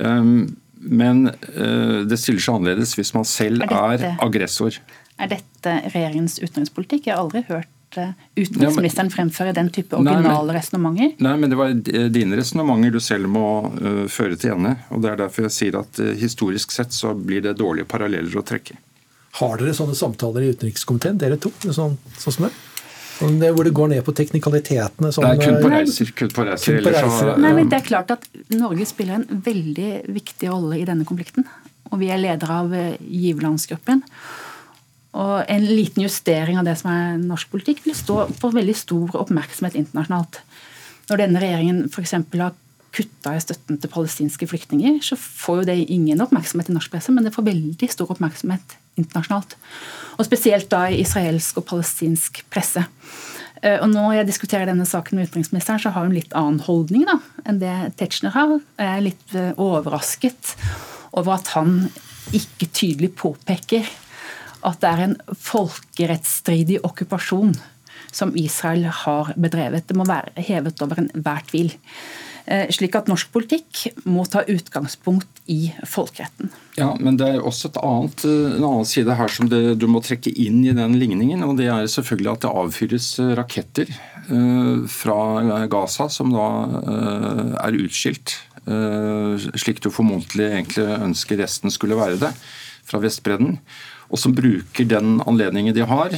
[0.00, 4.78] Ehm, men eh, det stiller seg annerledes hvis man selv er, dette, er aggressor.
[5.18, 7.08] Er dette regjeringens utenrikspolitikk?
[7.08, 7.70] Jeg har aldri hørt
[8.00, 11.14] eh, utenriksministeren fremføre den type originale resonnementer.
[11.24, 11.74] Nei, men det var
[12.12, 14.74] dine resonnementer du selv må uh, føre til ende.
[14.90, 18.40] og Det er derfor jeg sier at uh, historisk sett så blir det dårlige paralleller
[18.40, 18.76] å trekke.
[19.40, 21.50] Har dere sånne samtaler i utenrikskomiteen, dere to?
[21.64, 22.54] Sånn, sånn som det?
[23.40, 25.10] Det, hvor det går ned på teknikalitetene.
[25.14, 26.14] Sånn, det er kun på reiser.
[26.18, 27.34] Kun på reiser, kun på reiser.
[27.42, 31.46] Nei, men det er klart at Norge spiller en veldig viktig rolle i denne konflikten.
[31.92, 34.02] og vi er leder av giverlandsgruppen.
[35.14, 39.14] Og en liten justering av det som er norsk politikk, vil stå på veldig stor
[39.22, 40.40] oppmerksomhet internasjonalt.
[41.10, 42.16] Når denne regjeringen f.eks.
[42.16, 42.54] har
[42.94, 47.14] kutta i støtten til palestinske flyktninger, så får jo det ingen oppmerksomhet i norsk presse,
[47.14, 49.56] men det får veldig stor oppmerksomhet internasjonalt.
[50.18, 52.84] Og spesielt da i israelsk og palestinsk presse.
[53.62, 57.06] Eh, og når jeg diskuterer denne saken med utenriksministeren, så har hun litt annen holdning
[57.08, 58.58] da, enn det Tetzschner har.
[58.78, 60.54] Jeg er litt eh, overrasket
[61.14, 61.84] over at han
[62.34, 63.90] ikke tydelig påpeker
[64.64, 67.54] at det er en folkerettsstridig okkupasjon
[68.14, 69.86] som Israel har bedrevet.
[69.88, 71.74] Det må være hevet over enhver tvil.
[72.44, 76.50] Eh, slik at norsk politikk må ta utgangspunkt i folkeretten.
[76.76, 80.02] Ja, Men det er også annet, eh, en annen side her som det, du må
[80.04, 81.42] trekke inn i den ligningen.
[81.42, 83.86] og Det er selvfølgelig at det avfyres eh, raketter
[84.88, 88.38] fra Gaza, som da er utskilt.
[88.64, 92.30] Slik du formodentlig egentlig ønsker resten skulle være det,
[92.88, 93.58] fra Vestbredden
[94.10, 96.12] og som bruker den anledningen de har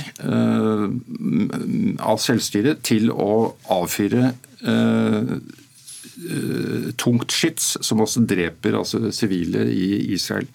[2.03, 4.33] av selvstyret til å avfyre
[6.17, 10.47] Eh, tungt skyts, som også dreper altså, sivile i Israel.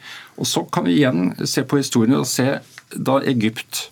[0.42, 2.48] Og Så kan vi igjen se på historien og se
[2.98, 3.92] da Egypt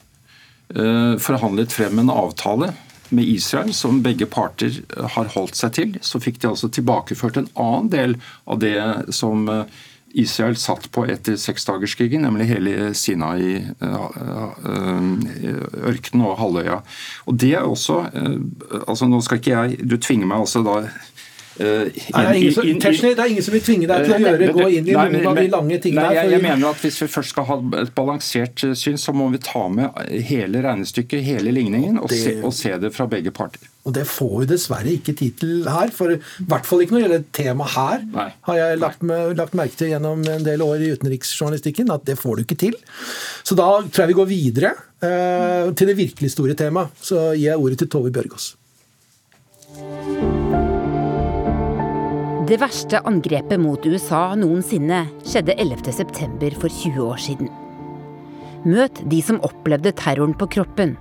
[0.74, 2.72] eh, forhandlet frem en avtale
[3.14, 4.82] med Israel, som begge parter
[5.14, 8.18] har holdt seg til, så fikk de altså tilbakeført en annen del
[8.50, 9.80] av det som eh,
[10.18, 13.60] Israel satt på etter seksdagerskrigen, nemlig hele Sinai,
[15.89, 16.82] ørkenen og halvøya.
[17.30, 18.01] Og det er også
[18.88, 20.82] altså Nå skal ikke jeg Du tvinger meg altså da
[21.60, 24.16] Uh, det, er ingen som, Tetzschner, det er ingen som vil tvinge deg til å
[24.16, 26.05] eh, gjøre, gå inn i nei, noen av de lange tingene.
[26.07, 29.12] Nei, jeg, jeg, mener at Hvis vi først skal ha et balansert eh, syn, så
[29.12, 29.99] må vi ta med
[30.30, 33.68] hele regnestykket, hele ligningen, og, det, se, og se, det fra begge parter.
[33.88, 35.90] Og Det får vi dessverre ikke tid til her.
[35.96, 38.06] for I hvert fall ikke når det gjelder temaet her.
[38.14, 38.30] Nei.
[38.50, 42.20] har jeg lagt, med, lagt, merke til gjennom en del år i utenriksjournalistikken, at det
[42.20, 42.76] får du ikke til.
[43.44, 46.92] Så da tror jeg vi går videre eh, til det virkelig store temaet.
[47.02, 48.54] Så gir jeg ordet til Tove Bjørgaas.
[52.50, 56.56] Det verste angrepet mot USA noensinne skjedde 11.9.
[56.58, 57.52] for 20 år siden.
[58.66, 60.98] Møt de som opplevde terroren på kroppen.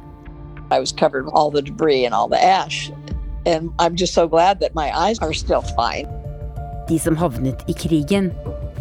[6.88, 8.30] De som havnet i krigen.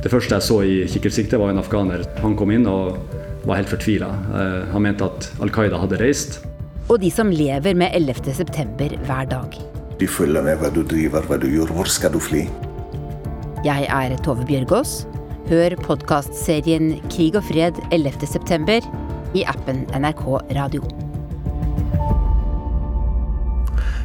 [0.03, 2.05] Det første jeg så i kikkertsiktet, var en afghaner.
[2.23, 2.99] Han kom inn og
[3.47, 4.11] var helt fortvila.
[4.35, 6.41] Eh, han mente at Al Qaida hadde reist.
[6.87, 9.57] Og de som lever med 11.9 hver dag.
[9.97, 11.73] De følger med hva du driver, hva du gjør.
[11.75, 12.45] Hvor skal du fly?
[13.65, 15.01] Jeg er Tove Bjørgaas.
[15.47, 18.79] Hør podkastserien Krig og fred 11.9.
[19.35, 20.23] i appen NRK
[20.55, 21.06] Radio.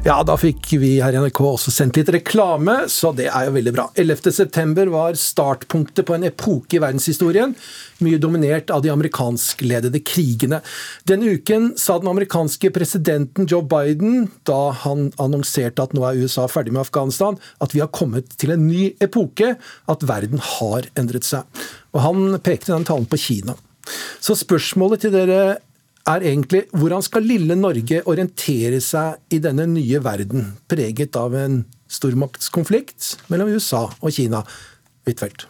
[0.03, 3.53] Ja, da fikk vi her i NRK også sendt litt reklame, så det er jo
[3.55, 3.85] veldig bra.
[3.95, 7.55] 11.9 var startpunktet på en epoke i verdenshistorien,
[8.03, 10.59] mye dominert av de amerikanskledede krigene.
[11.07, 16.49] Denne uken sa den amerikanske presidenten Joe Biden, da han annonserte at nå er USA
[16.51, 19.55] ferdig med Afghanistan, at vi har kommet til en ny epoke,
[19.87, 21.47] at verden har endret seg.
[21.95, 23.55] Og han pekte den talen på Kina.
[24.19, 25.45] Så spørsmålet til dere
[26.09, 31.63] er egentlig hvordan skal lille Norge orientere seg i denne nye verden, preget av en
[31.93, 34.43] stormaktskonflikt mellom USA og Kina?
[35.07, 35.47] Huitfeldt.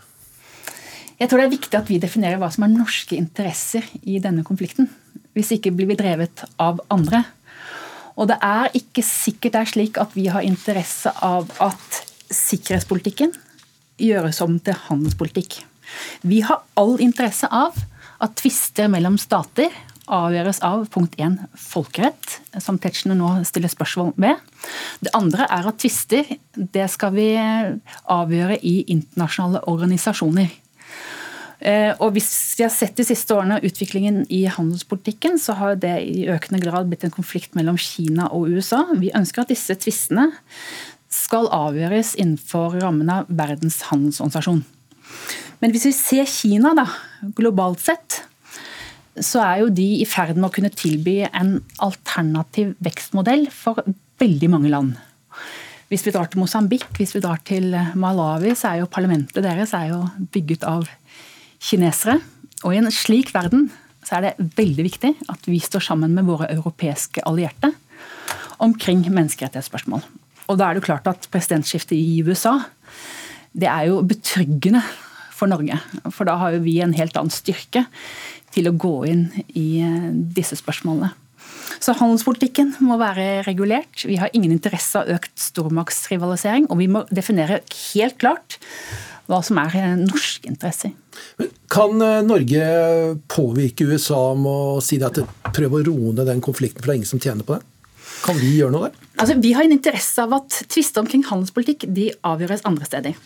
[1.20, 4.42] Jeg tror det er viktig at vi definerer hva som er norske interesser i denne
[4.46, 4.88] konflikten.
[5.36, 7.22] Hvis ikke blir vi drevet av andre.
[8.16, 12.00] Og det er ikke sikkert det er slik at vi har interesse av at
[12.32, 13.32] sikkerhetspolitikken
[14.02, 15.60] gjøres om til handelspolitikk.
[16.26, 17.76] Vi har all interesse av
[18.22, 19.72] at tvister mellom stater
[20.12, 24.40] avgjøres av punkt 1 folkerett, som Tetzschner nå stiller spørsmål ved.
[25.02, 30.52] Det andre er at tvister det skal vi avgjøre i internasjonale organisasjoner.
[31.62, 35.94] Eh, og hvis vi har sett de siste årene utviklingen i handelspolitikken, så har det
[36.02, 38.82] i økende grad blitt en konflikt mellom Kina og USA.
[38.98, 40.32] Vi ønsker at disse tvistene
[41.12, 44.64] skal avgjøres innenfor rammen av Verdens handelsorganisasjon.
[45.62, 46.88] Men hvis vi ser Kina da,
[47.38, 48.24] globalt sett,
[49.20, 53.82] så er jo de i ferd med å kunne tilby en alternativ vekstmodell for
[54.22, 54.94] veldig mange land.
[55.92, 59.74] Hvis vi drar til Mosambik, hvis vi drar til Malawi, så er jo parlamentet deres
[59.90, 60.00] jo
[60.32, 60.88] bygget av
[61.60, 62.16] kinesere.
[62.64, 63.68] Og i en slik verden
[64.02, 67.74] så er det veldig viktig at vi står sammen med våre europeiske allierte
[68.62, 70.02] omkring menneskerettighetsspørsmål.
[70.48, 72.58] Og da er det klart at presidentskiftet i USA
[73.52, 74.80] det er jo betryggende
[75.32, 75.76] for Norge.
[76.14, 77.84] For da har jo vi en helt annen styrke
[78.54, 79.26] til å gå inn
[79.58, 81.12] i eh, disse spørsmålene.
[81.82, 84.04] Så handelspolitikken må være regulert.
[84.06, 87.62] Vi har ingen interesse av økt stormaktsrivalisering, og vi må definere
[87.94, 88.60] helt klart
[89.30, 90.92] hva som er norske interesser.
[91.72, 92.66] Kan Norge
[93.30, 95.22] påvirke USA med å si at
[95.54, 97.64] prøve å roe ned den konflikten, for det er ingen som tjener på det?
[98.22, 99.01] Kan vi gjøre noe der?
[99.22, 103.20] Altså, vi har en interesse av at tvister omkring handelspolitikk de avgjøres andre steder.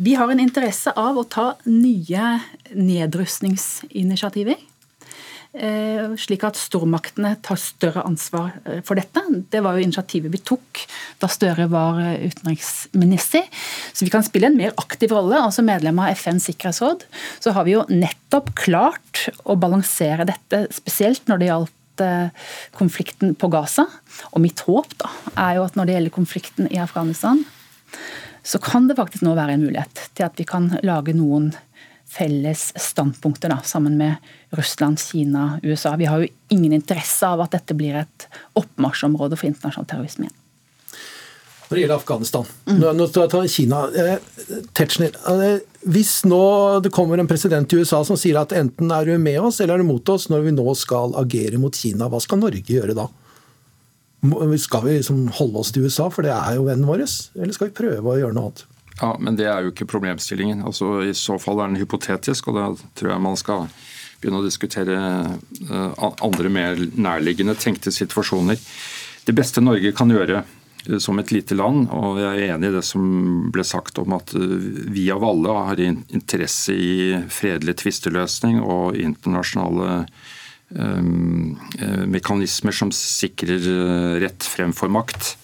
[0.00, 2.30] Vi har en interesse av å ta nye
[2.72, 4.56] nedrustningsinitiativer.
[5.56, 9.22] Eh, slik at stormaktene tar større ansvar eh, for dette.
[9.52, 10.82] Det var jo initiativet vi tok
[11.20, 13.46] da Støre var eh, utenriksminister.
[13.92, 15.36] Så vi kan spille en mer aktiv rolle.
[15.36, 17.06] altså Medlem av FNs sikkerhetsråd
[17.44, 21.75] så har vi jo nettopp klart å balansere dette, spesielt når det gjaldt
[22.76, 23.86] konflikten på Gaza.
[24.32, 25.10] Og mitt håp da,
[25.48, 27.44] er jo at når det gjelder konflikten i Afghanistan,
[28.46, 31.50] så kan det faktisk nå være en mulighet til at vi kan lage noen
[32.16, 34.14] felles standpunkter da, sammen med
[34.56, 35.96] Russland, Kina, USA.
[35.98, 40.42] Vi har jo ingen interesse av at dette blir et oppmarsjområde for internasjonal terrorisme igjen.
[41.66, 42.82] Når det gjelder Afghanistan, mm.
[42.94, 43.78] nå skal jeg ta Kina.
[43.90, 46.42] Eh, Tetzschner, eh, hvis nå
[46.84, 49.74] det kommer en president i USA som sier at enten er du med oss eller
[49.74, 52.94] er du mot oss når vi nå skal agere mot Kina, hva skal Norge gjøre
[52.94, 53.08] da?
[54.62, 57.02] Skal vi liksom holde oss til USA, for det er jo vennen vår,
[57.36, 58.64] eller skal vi prøve å gjøre noe annet?
[59.00, 60.62] Ja, Men det er jo ikke problemstillingen.
[60.64, 63.66] Altså, I så fall er den hypotetisk, og da tror jeg man skal
[64.22, 64.96] begynne å diskutere
[65.68, 68.56] eh, andre mer nærliggende tenkte situasjoner.
[69.26, 70.44] Det beste Norge kan gjøre
[71.02, 73.04] som et lite land, og jeg er enig i det som
[73.54, 74.56] ble sagt om at eh,
[74.94, 76.96] vi av alle har interesse i
[77.32, 80.04] fredelig tvisteløsning og internasjonale
[80.76, 81.56] um,
[82.10, 83.66] mekanismer som sikrer
[84.22, 85.34] rett fremfor makt.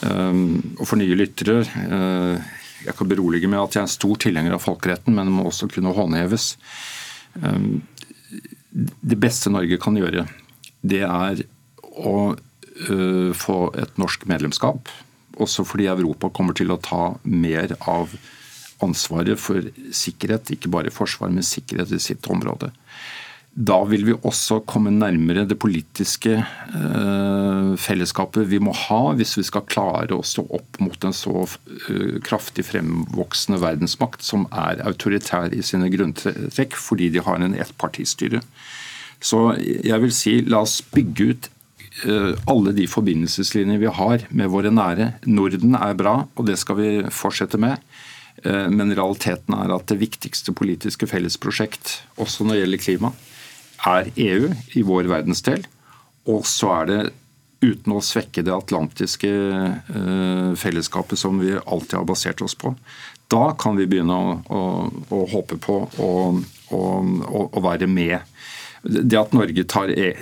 [0.00, 2.50] Um, og for nye lyttere uh,
[2.86, 5.46] jeg kan berolige med at jeg er en stor tilhenger av folkeretten, men den må
[5.48, 6.54] også kunne håndheves.
[7.40, 7.82] Um,
[8.70, 10.24] det beste Norge kan gjøre,
[10.80, 11.42] det er
[11.90, 12.14] å
[13.36, 14.88] få et norsk medlemskap.
[15.40, 18.14] Også fordi Europa kommer til å ta mer av
[18.84, 22.72] ansvaret for sikkerhet, ikke bare forsvar, men sikkerhet i sitt område.
[23.50, 29.44] Da vil vi også komme nærmere det politiske eh, fellesskapet vi må ha hvis vi
[29.48, 35.50] skal klare å stå opp mot en så eh, kraftig fremvoksende verdensmakt som er autoritær
[35.50, 38.44] i sine grunntrekk fordi de har en ettpartistyre.
[39.20, 41.59] Så jeg vil si la oss bygge ut eh,
[42.50, 45.12] alle de forbindelseslinjer vi har med våre nære.
[45.28, 47.82] Norden er bra, og det skal vi fortsette med.
[48.44, 53.10] Men realiteten er at det viktigste politiske fellesprosjekt, også når det gjelder klima,
[53.86, 55.66] er EU i vår verdensdel.
[56.30, 57.00] Og så er det
[57.60, 62.72] uten å svekke det atlantiske eh, fellesskapet som vi alltid har basert oss på.
[63.30, 64.62] Da kan vi begynne å, å,
[65.14, 68.18] å håpe på å være med.
[68.82, 70.12] Det at Norge tar e,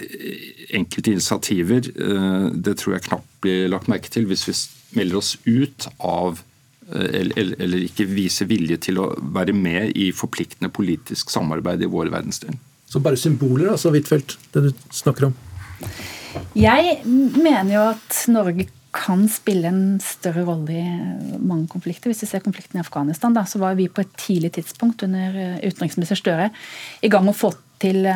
[0.74, 4.56] enkelte initiativer, eh, det tror jeg knapt blir lagt merke til hvis vi
[4.98, 6.40] melder oss ut av
[6.90, 11.90] eh, eller, eller ikke viser vilje til å være med i forpliktende politisk samarbeid i
[11.92, 12.58] vår verdensdel.
[12.88, 15.38] Så bare symboler, altså, Huitfeldt, det du snakker om?
[16.58, 22.10] Jeg mener jo at Norge kan spille en større rolle i mange konflikter.
[22.10, 25.36] Hvis vi ser konflikten i Afghanistan, da, så var vi på et tidlig tidspunkt under
[25.36, 26.50] eh, utenriksminister Støre
[27.04, 28.08] i gang med å få til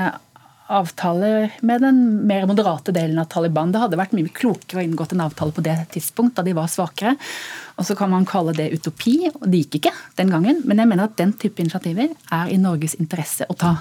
[0.71, 3.73] avtaler med den mer moderate delen av Taliban.
[3.73, 6.71] Det hadde vært mye klokere å inngått en avtale på det tidspunkt, da de var
[6.71, 7.17] svakere.
[7.81, 10.63] Og så kan man kalle det utopi, og det gikk ikke den gangen.
[10.69, 13.75] Men jeg mener at den type initiativer er i Norges interesse å ta.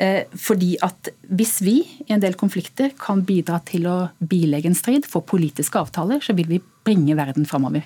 [0.00, 1.74] Eh, fordi at hvis vi
[2.06, 6.32] i en del konflikter kan bidra til å bilegge en strid, få politiske avtaler, så
[6.38, 7.84] vil vi bringe verden framover.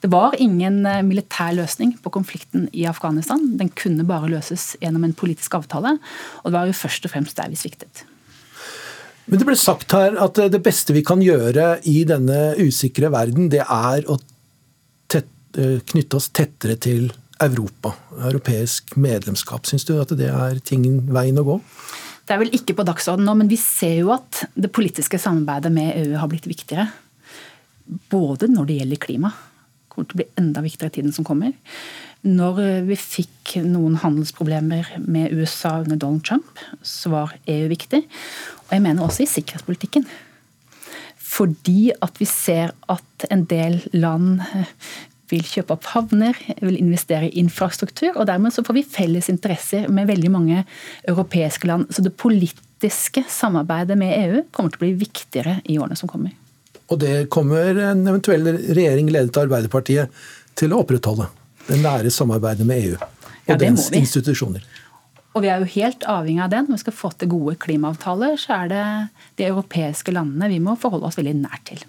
[0.00, 3.42] Det var ingen eh, militær løsning på konflikten i Afghanistan.
[3.60, 5.98] Den kunne bare løses gjennom en politisk avtale,
[6.40, 8.06] og det var jo først og fremst der vi sviktet.
[9.26, 13.50] Men Det ble sagt her at det beste vi kan gjøre i denne usikre verden,
[13.52, 14.16] det er å
[15.10, 17.10] tette, eh, knytte oss tettere til
[17.40, 17.94] Europa,
[18.28, 19.66] europeisk medlemskap.
[19.68, 21.58] Syns du at det er tingen, veien å gå?
[22.26, 25.72] Det er vel ikke på dagsordenen nå, men vi ser jo at det politiske samarbeidet
[25.74, 26.86] med EU har blitt viktigere.
[28.12, 29.32] Både når det gjelder klima,
[29.90, 31.56] kommer til å bli enda viktigere i tiden som kommer.
[32.20, 38.04] Når vi fikk noen handelsproblemer med USA under Donald Trump, så var EU viktig.
[38.68, 40.04] Og jeg mener også i sikkerhetspolitikken.
[41.30, 44.42] Fordi at vi ser at en del land
[45.30, 48.12] vil kjøpe opp havner, vil investere i infrastruktur.
[48.16, 50.64] og Dermed så får vi felles interesser med veldig mange
[51.08, 51.88] europeiske land.
[51.94, 56.34] Så det politiske samarbeidet med EU kommer til å bli viktigere i årene som kommer.
[56.90, 60.22] Og det kommer en eventuell regjering ledet av Arbeiderpartiet
[60.58, 61.28] til å opprettholde.
[61.68, 64.64] Det nære samarbeidet med EU og ja, dens institusjoner.
[65.34, 66.64] Og vi er jo helt avhengig av det.
[66.66, 68.84] Når vi skal få til gode klimaavtaler, så er det
[69.38, 71.84] de europeiske landene vi må forholde oss veldig nært til.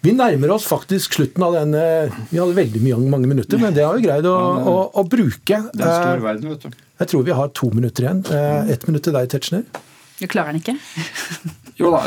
[0.00, 1.82] Vi nærmer oss faktisk slutten av denne
[2.30, 4.36] Vi hadde veldig mye, mange minutter, men det har vi greid å,
[4.72, 5.58] å, å bruke.
[5.74, 6.78] Det er en stor verden, vet du.
[7.02, 8.22] Jeg tror vi har to minutter igjen.
[8.72, 9.66] Ett minutt til deg, Tetzschner.
[10.20, 10.76] Du klarer den ikke?
[11.80, 12.00] jo da.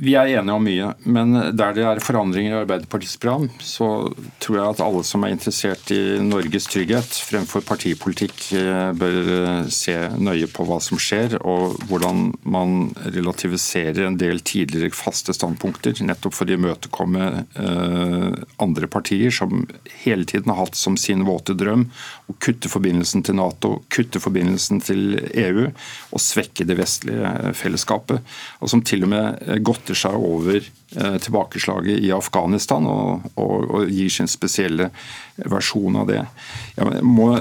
[0.00, 4.08] Vi er enige om mye, men der det er forandringer i Arbeiderpartiets program, så
[4.40, 9.68] tror jeg at alle som er interessert i Norges trygghet fremfor partipolitikk, eh, bør eh,
[9.68, 16.00] se nøye på hva som skjer, og hvordan man relativiserer en del tidligere faste standpunkter,
[16.00, 17.28] nettopp for å imøtekomme
[17.60, 19.66] eh, andre partier som
[20.06, 21.90] hele tiden har hatt som sin våte drøm
[22.30, 28.24] å kutte forbindelsen til Nato, kutte forbindelsen til EU og svekke det vestlige fellesskapet,
[28.64, 30.60] og som til og med godt godter seg over
[30.96, 34.90] eh, tilbakeslaget i Afghanistan og, og, og, gir sin spesielle
[35.36, 36.24] versjon av det.
[36.76, 37.40] Jeg må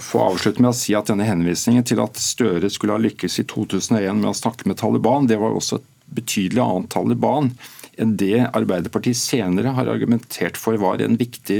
[0.00, 3.46] få avslutte med å si at denne henvisningen til at Støre skulle ha lykkes i
[3.46, 7.52] 2001 med å snakke med Taliban, det var også et betydelig annet Taliban
[8.00, 11.58] enn det Arbeiderpartiet senere har argumentert for var en viktig,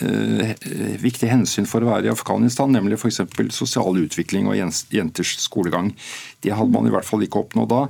[0.00, 0.52] eh,
[1.02, 3.20] viktig hensyn for å være i Afghanistan, nemlig f.eks.
[3.52, 5.92] sosial utvikling og jenters skolegang.
[6.40, 7.82] Det hadde man i hvert fall ikke oppnådd da.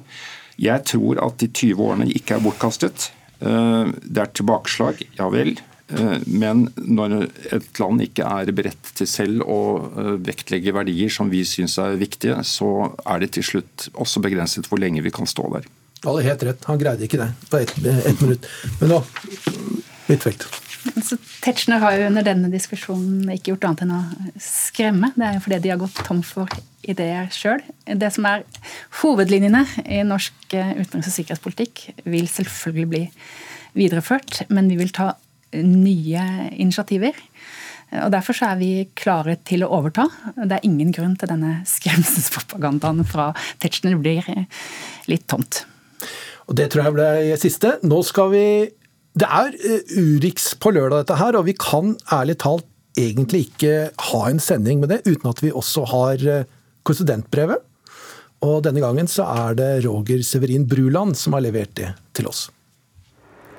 [0.60, 3.10] Jeg tror at de 20 årene ikke er bortkastet.
[3.40, 5.56] Eh, det er tilbakeslag, ja vel.
[5.88, 7.16] Eh, men når
[7.54, 11.98] et land ikke er beredt til selv å eh, vektlegge verdier som vi syns er
[12.00, 15.68] viktige, så er det til slutt også begrenset hvor lenge vi kan stå der.
[16.00, 18.48] Du hadde helt rett, han greide ikke det på ett et minutt.
[18.80, 19.02] Men nå,
[20.06, 20.46] Huitfeldt.
[21.02, 24.00] Så Tetzschner har jo under denne diskusjonen ikke gjort annet enn å
[24.42, 25.10] skremme.
[25.16, 26.50] Det er jo fordi de har gått tom for
[26.86, 27.62] ideer sjøl.
[27.86, 28.44] Det som er
[29.00, 33.02] hovedlinjene i norsk eh, utenriks- og sikkerhetspolitikk, vil selvfølgelig bli
[33.76, 35.12] videreført, men vi vil ta
[35.56, 37.18] nye initiativer.
[38.04, 40.08] Og Derfor så er vi klare til å overta.
[40.36, 43.30] Det er ingen grunn til denne skremselspropagandaen fra
[43.62, 44.26] Tetzschner blir
[45.10, 45.64] litt tomt.
[46.46, 47.76] Og Det tror jeg ble siste.
[47.86, 48.46] Nå skal vi
[49.16, 53.90] det er eh, Urix på lørdag, dette her, og vi kan ærlig talt egentlig ikke
[54.10, 56.52] ha en sending med det uten at vi også har konsidentbrevet.
[56.86, 57.64] konsulentbrevet.
[58.44, 62.48] Og denne gangen så er det Roger Severin Bruland som har levert det til oss.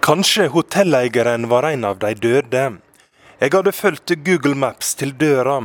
[0.06, 2.66] Kanskje hotelleieren var en av de døde.
[3.38, 5.60] Jeg hadde fulgt Google Maps til døra.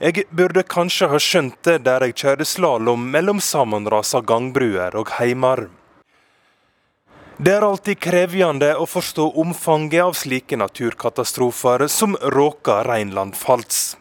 [0.00, 5.66] Jeg burde kanskje ha skjønt det der jeg kjørte slalåm mellom sammenrasa gangbruer og heimar.
[7.38, 13.98] Det er alltid krevende å forstå omfanget av slike naturkatastrofer som råker Reinland-Pfalz.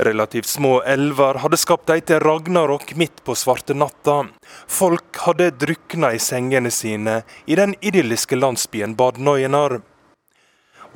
[0.00, 4.22] Relativt små elver hadde skapt til ragnarok midt på svarte natta.
[4.64, 9.82] Folk hadde drukna i sengene sine i den idylliske landsbyen Bad Neuenar.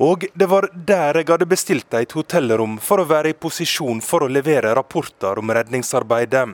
[0.01, 4.25] Og det var der jeg hadde bestilt et hotellrom for å være i posisjon for
[4.25, 6.47] å levere rapporter om redningsarbeidet.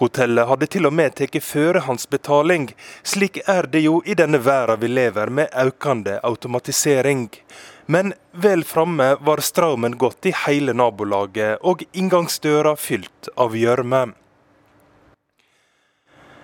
[0.00, 2.70] Hotellet hadde til og med tatt førehandsbetaling.
[3.04, 7.26] Slik er det jo i denne verden vi lever med økende automatisering.
[7.84, 14.02] Men vel framme var strømmen gått i hele nabolaget, og inngangsdøra fylt av gjørme.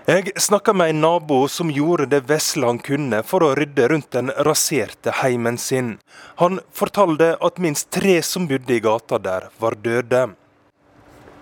[0.06, 4.12] Jeg snakka med en nabo som gjorde det vesle han kunne for å rydde rundt
[4.14, 5.96] den raserte heimen sin.
[6.42, 10.28] Han fortalte at minst tre som bodde i gata der, var døde.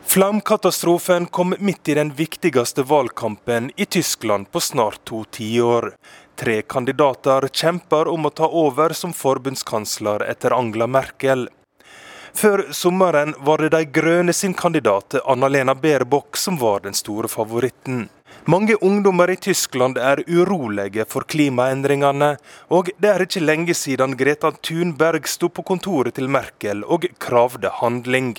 [0.07, 5.95] Flaumkatastrofen kom midt i den viktigste valgkampen i Tyskland på snart to tiår.
[6.37, 11.49] Tre kandidater kjemper om å ta over som forbundskansler etter Angela Merkel.
[12.35, 18.09] Før sommeren var det De grønne sin kandidat Anna-Lena Baerbock som var den store favoritten.
[18.45, 22.35] Mange ungdommer i Tyskland er urolige for klimaendringene,
[22.69, 27.71] og det er ikke lenge siden Greta Thunberg sto på kontoret til Merkel og kravde
[27.81, 28.35] handling.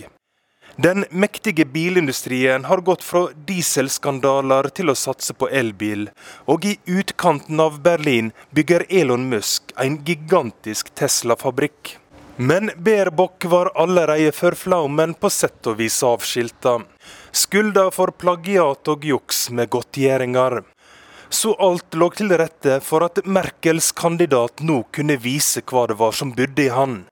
[0.77, 6.09] Den mektige bilindustrien har gått fra dieselskandaler til å satse på elbil,
[6.51, 11.95] og i utkanten av Berlin bygger Elon Musk en gigantisk Tesla-fabrikk.
[12.35, 16.81] Men Baerbock var allerede før flaumen på sett og vis avskilta.
[17.31, 20.59] Skylda for plagiat og juks med godtgjøringer.
[21.31, 26.11] Så alt lå til rette for at Merkels kandidat nå kunne vise hva det var
[26.11, 27.05] som bodde i han.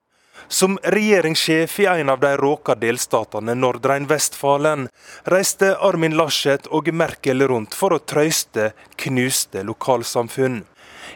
[0.48, 4.88] Som regjeringssjef i en av de råka delstatene Nordrein-Vestfalen
[5.24, 10.62] reiste Armin Laschet og Merkel rundt for å trøyste knuste lokalsamfunn.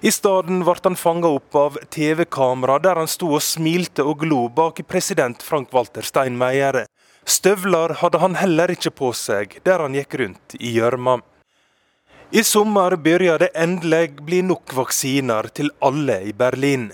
[0.00, 4.46] I stedet ble han fanga opp av TV-kamera der han sto og smilte og glo
[4.48, 6.84] bak president Frank-Walter Steinmeier.
[7.28, 11.18] Støvler hadde han heller ikke på seg der han gikk rundt i gjørma.
[12.30, 16.90] I sommer begynner det endelig bli nok vaksiner til alle i Berlin.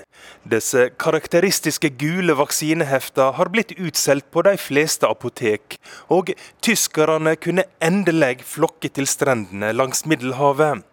[0.46, 6.30] Disse karakteristiske gule vaksinehefta har blitt utsolgt på de fleste apotek, og
[6.62, 10.86] tyskerne kunne endelig flokke til strendene langs Middelhavet.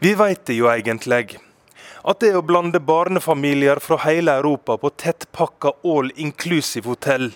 [0.00, 1.36] Vi veit det jo egentlig.
[2.00, 7.28] At det å blande barnefamilier fra hele Europa på tettpakka all inclusive hotell,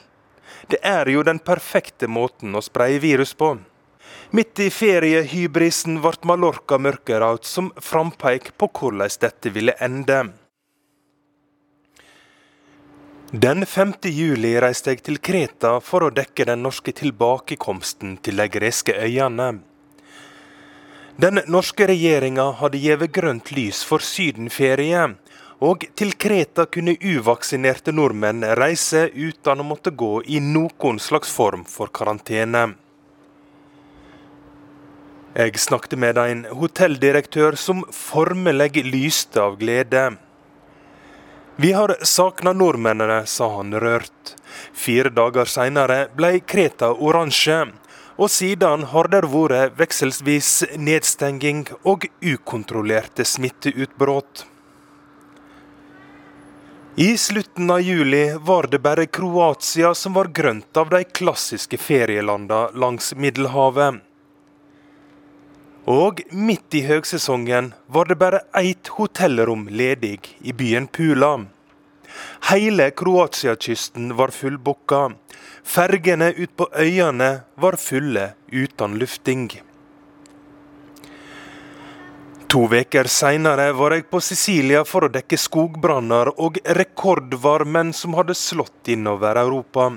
[0.73, 3.59] det er jo den perfekte måten å spreie virus på.
[4.35, 10.17] Midt i feriehybrisen ble Mallorca mørkeraut som frampeik på hvordan dette ville ende.
[13.31, 13.95] Den 5.
[14.11, 19.49] juli reiste jeg til Kreta for å dekke den norske tilbakekomsten til de greske øyene.
[21.15, 25.13] Den norske regjeringa hadde gitt grønt lys for sydenferie,
[25.63, 31.63] og til Kreta kunne uvaksinerte nordmenn reise uten å måtte gå i noen slags form
[31.71, 32.73] for karantene.
[35.35, 40.13] Jeg snakket med en hotelldirektør som formelig lyste av glede.
[41.57, 44.37] Vi har savna nordmennene, sa han rørt.
[44.73, 47.65] Fire dager seinere ble Kreta oransje,
[48.15, 54.47] og siden har det vært vekselsvis nedstenging og ukontrollerte smitteutbrudd.
[56.95, 62.69] I slutten av juli var det bare Kroatia som var grønt av de klassiske ferielandene
[62.79, 64.05] langs Middelhavet.
[65.85, 71.45] Og midt i høgsesongen var det bare ett hotellrom ledig i byen Pula.
[72.49, 75.11] Hele Kroatia-kysten var fullbooka.
[75.63, 79.51] Fergene ut på øyene var fulle uten lufting.
[82.49, 88.37] To uker seinere var jeg på Sicilia for å dekke skogbranner og rekordvarmen som hadde
[88.39, 89.91] slått innover Europa.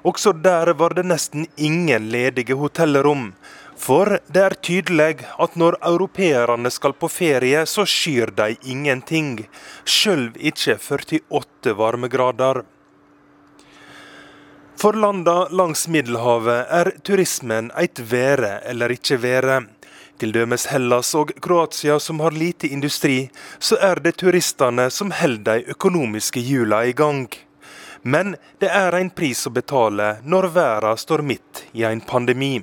[0.00, 3.34] Også der var det nesten ingen ledige hotellrom,
[3.80, 9.46] for det er tydelig at når europeerne skal på ferie, så skyr de ingenting.
[9.88, 12.62] Sjøl ikke 48 varmegrader.
[14.80, 19.62] For landa langs Middelhavet er turismen eit være eller ikke være.
[20.20, 25.62] Til dømes Hellas og Kroatia som har lite industri, så er det turistene som holder
[25.62, 27.28] de økonomiske hjula i gang.
[28.02, 32.58] Men det er en pris å betale når verden står midt i en pandemi.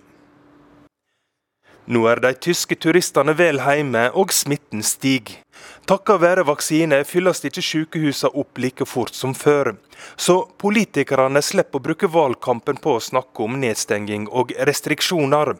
[1.87, 5.39] Nå er de tyske turistene vel hjemme, og smitten stiger.
[5.87, 9.71] Takket være vaksine fylles ikke sykehusene opp like fort som før.
[10.19, 15.55] Så politikerne slipper å bruke valgkampen på å snakke om nedstenging og restriksjoner.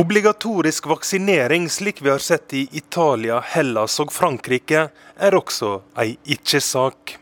[0.00, 4.86] Obligatorisk vaksinering, slik vi har sett i Italia, Hellas og Frankrike,
[5.20, 7.18] er også ei ikke-sak.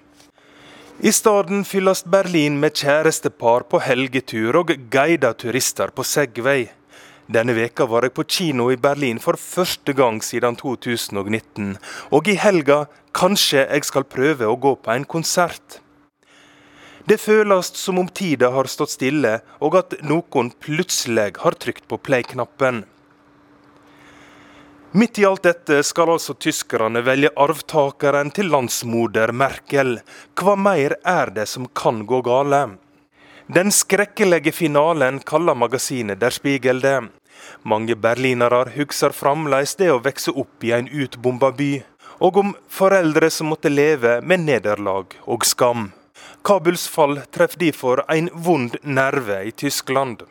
[1.03, 6.69] I stedet fylles Berlin med kjærestepar på helgetur og guidede turister på Segway.
[7.31, 11.77] Denne veka var jeg på kino i Berlin for første gang siden 2019.
[12.11, 15.79] Og i helga kanskje jeg skal prøve å gå på en konsert.
[17.07, 22.01] Det føles som om tida har stått stille, og at noen plutselig har trykt på
[22.03, 22.83] play-knappen.
[24.99, 30.01] Midt i alt dette skal altså tyskerne velge arvtakeren til landsmoder Merkel.
[30.35, 32.65] Hva mer er det som kan gå gale?
[33.51, 36.99] Den skrekkelige finalen kaller magasinet Der Spiegel det.
[37.63, 41.73] Mange berlinere husker fremdeles det å vokse opp i en utbomba by,
[42.21, 45.91] og om foreldre som måtte leve med nederlag og skam.
[46.45, 50.25] Kabuls fall treffer derfor en vond nerve i Tyskland.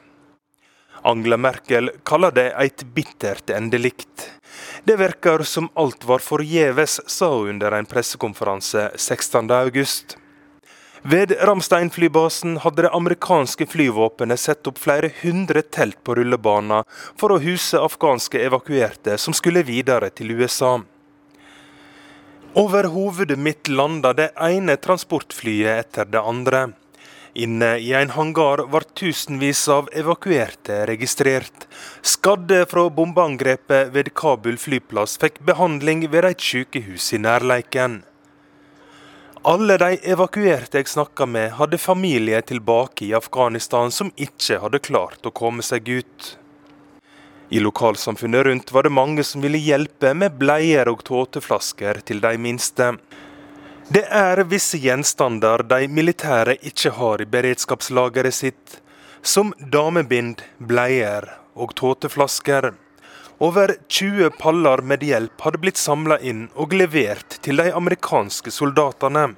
[1.01, 4.31] Angela Merkel kaller det et bittert endelikt.
[4.83, 10.18] Det virker som alt var forgjeves, sa hun under en pressekonferanse 16.8.
[11.03, 16.83] Ved Ramstein-flybasen hadde det amerikanske flyvåpenet satt opp flere hundre telt på rullebanen
[17.19, 20.81] for å huse afghanske evakuerte som skulle videre til USA.
[22.59, 26.67] Over hovedet mitt landa det ene transportflyet etter det andre.
[27.39, 31.67] Inne i en hangar var tusenvis av evakuerte registrert.
[32.01, 38.01] Skadde fra bombeangrepet ved Kabul flyplass fikk behandling ved et sykehus i nærleiken.
[39.41, 45.23] Alle de evakuerte jeg snakka med, hadde familie tilbake i Afghanistan som ikke hadde klart
[45.23, 46.25] å komme seg ut.
[47.49, 52.33] I lokalsamfunnet rundt var det mange som ville hjelpe med bleier og tåteflasker til de
[52.35, 52.91] minste.
[53.87, 58.81] Det er visse gjenstander de militære ikke har i beredskapslageret sitt,
[59.23, 62.73] som damebind, bleier og tåteflasker.
[63.41, 69.29] Over 20 paller med hjelp hadde blitt samla inn og levert til de amerikanske soldatene.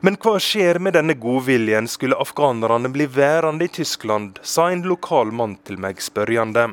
[0.00, 5.34] Men hva skjer med denne godviljen, skulle afghanerne bli værende i Tyskland, sa en lokal
[5.36, 6.70] mann til meg spørjende.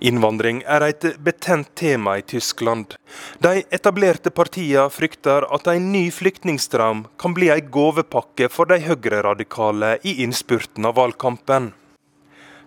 [0.00, 2.94] Innvandring er et betent tema i Tyskland.
[3.44, 9.98] De etablerte partiene frykter at en ny flyktningstram kan bli en gavepakke for de høyreradikale
[10.00, 11.74] i innspurten av valgkampen.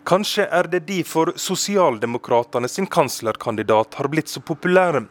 [0.04, 5.06] Kanskje er det derfor sosialdemokratene sin kanslerkandidat har blitt så populær.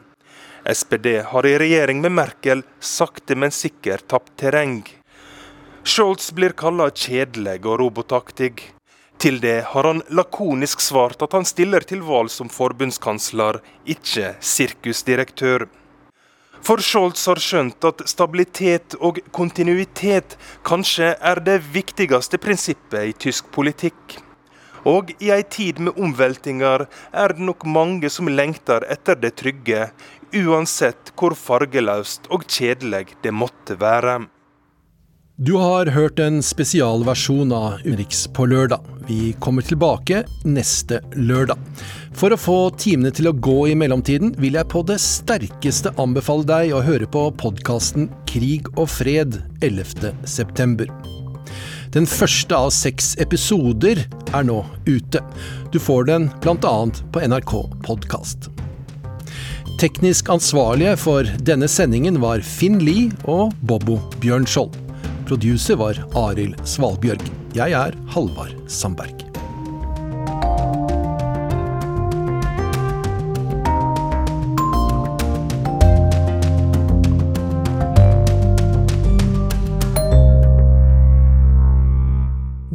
[0.69, 4.83] SPD har i regjering med Merkel sakte, men sikkert tapt terreng.
[5.83, 8.53] Scholz blir kalla kjedelig og robotaktig.
[9.19, 15.65] Til det har han lakonisk svart at han stiller til valg som forbundskansler, ikke sirkusdirektør.
[16.63, 20.37] For Scholz har skjønt at stabilitet og kontinuitet
[20.69, 24.21] kanskje er det viktigste prinsippet i tysk politikk.
[24.89, 29.89] Og i ei tid med omveltinger er det nok mange som lengter etter det trygge,
[30.33, 34.23] uansett hvor fargeløst og kjedelig det måtte være.
[35.43, 38.85] Du har hørt en spesialversjon av Urix på lørdag.
[39.09, 41.59] Vi kommer tilbake neste lørdag.
[42.15, 46.47] For å få timene til å gå i mellomtiden, vil jeg på det sterkeste anbefale
[46.47, 51.12] deg å høre på podkasten Krig og fred 11.9.
[51.93, 53.99] Den første av seks episoder
[54.33, 55.21] er nå ute.
[55.75, 56.77] Du får den bl.a.
[57.13, 57.53] på NRK
[57.85, 58.49] podkast.
[59.83, 64.79] Teknisk ansvarlige for denne sendingen var Finn Lie og Bobbo Bjørnskjold.
[65.29, 67.29] Producer var Arild Svalbjørg.
[67.59, 69.32] Jeg er Halvard Sandberg.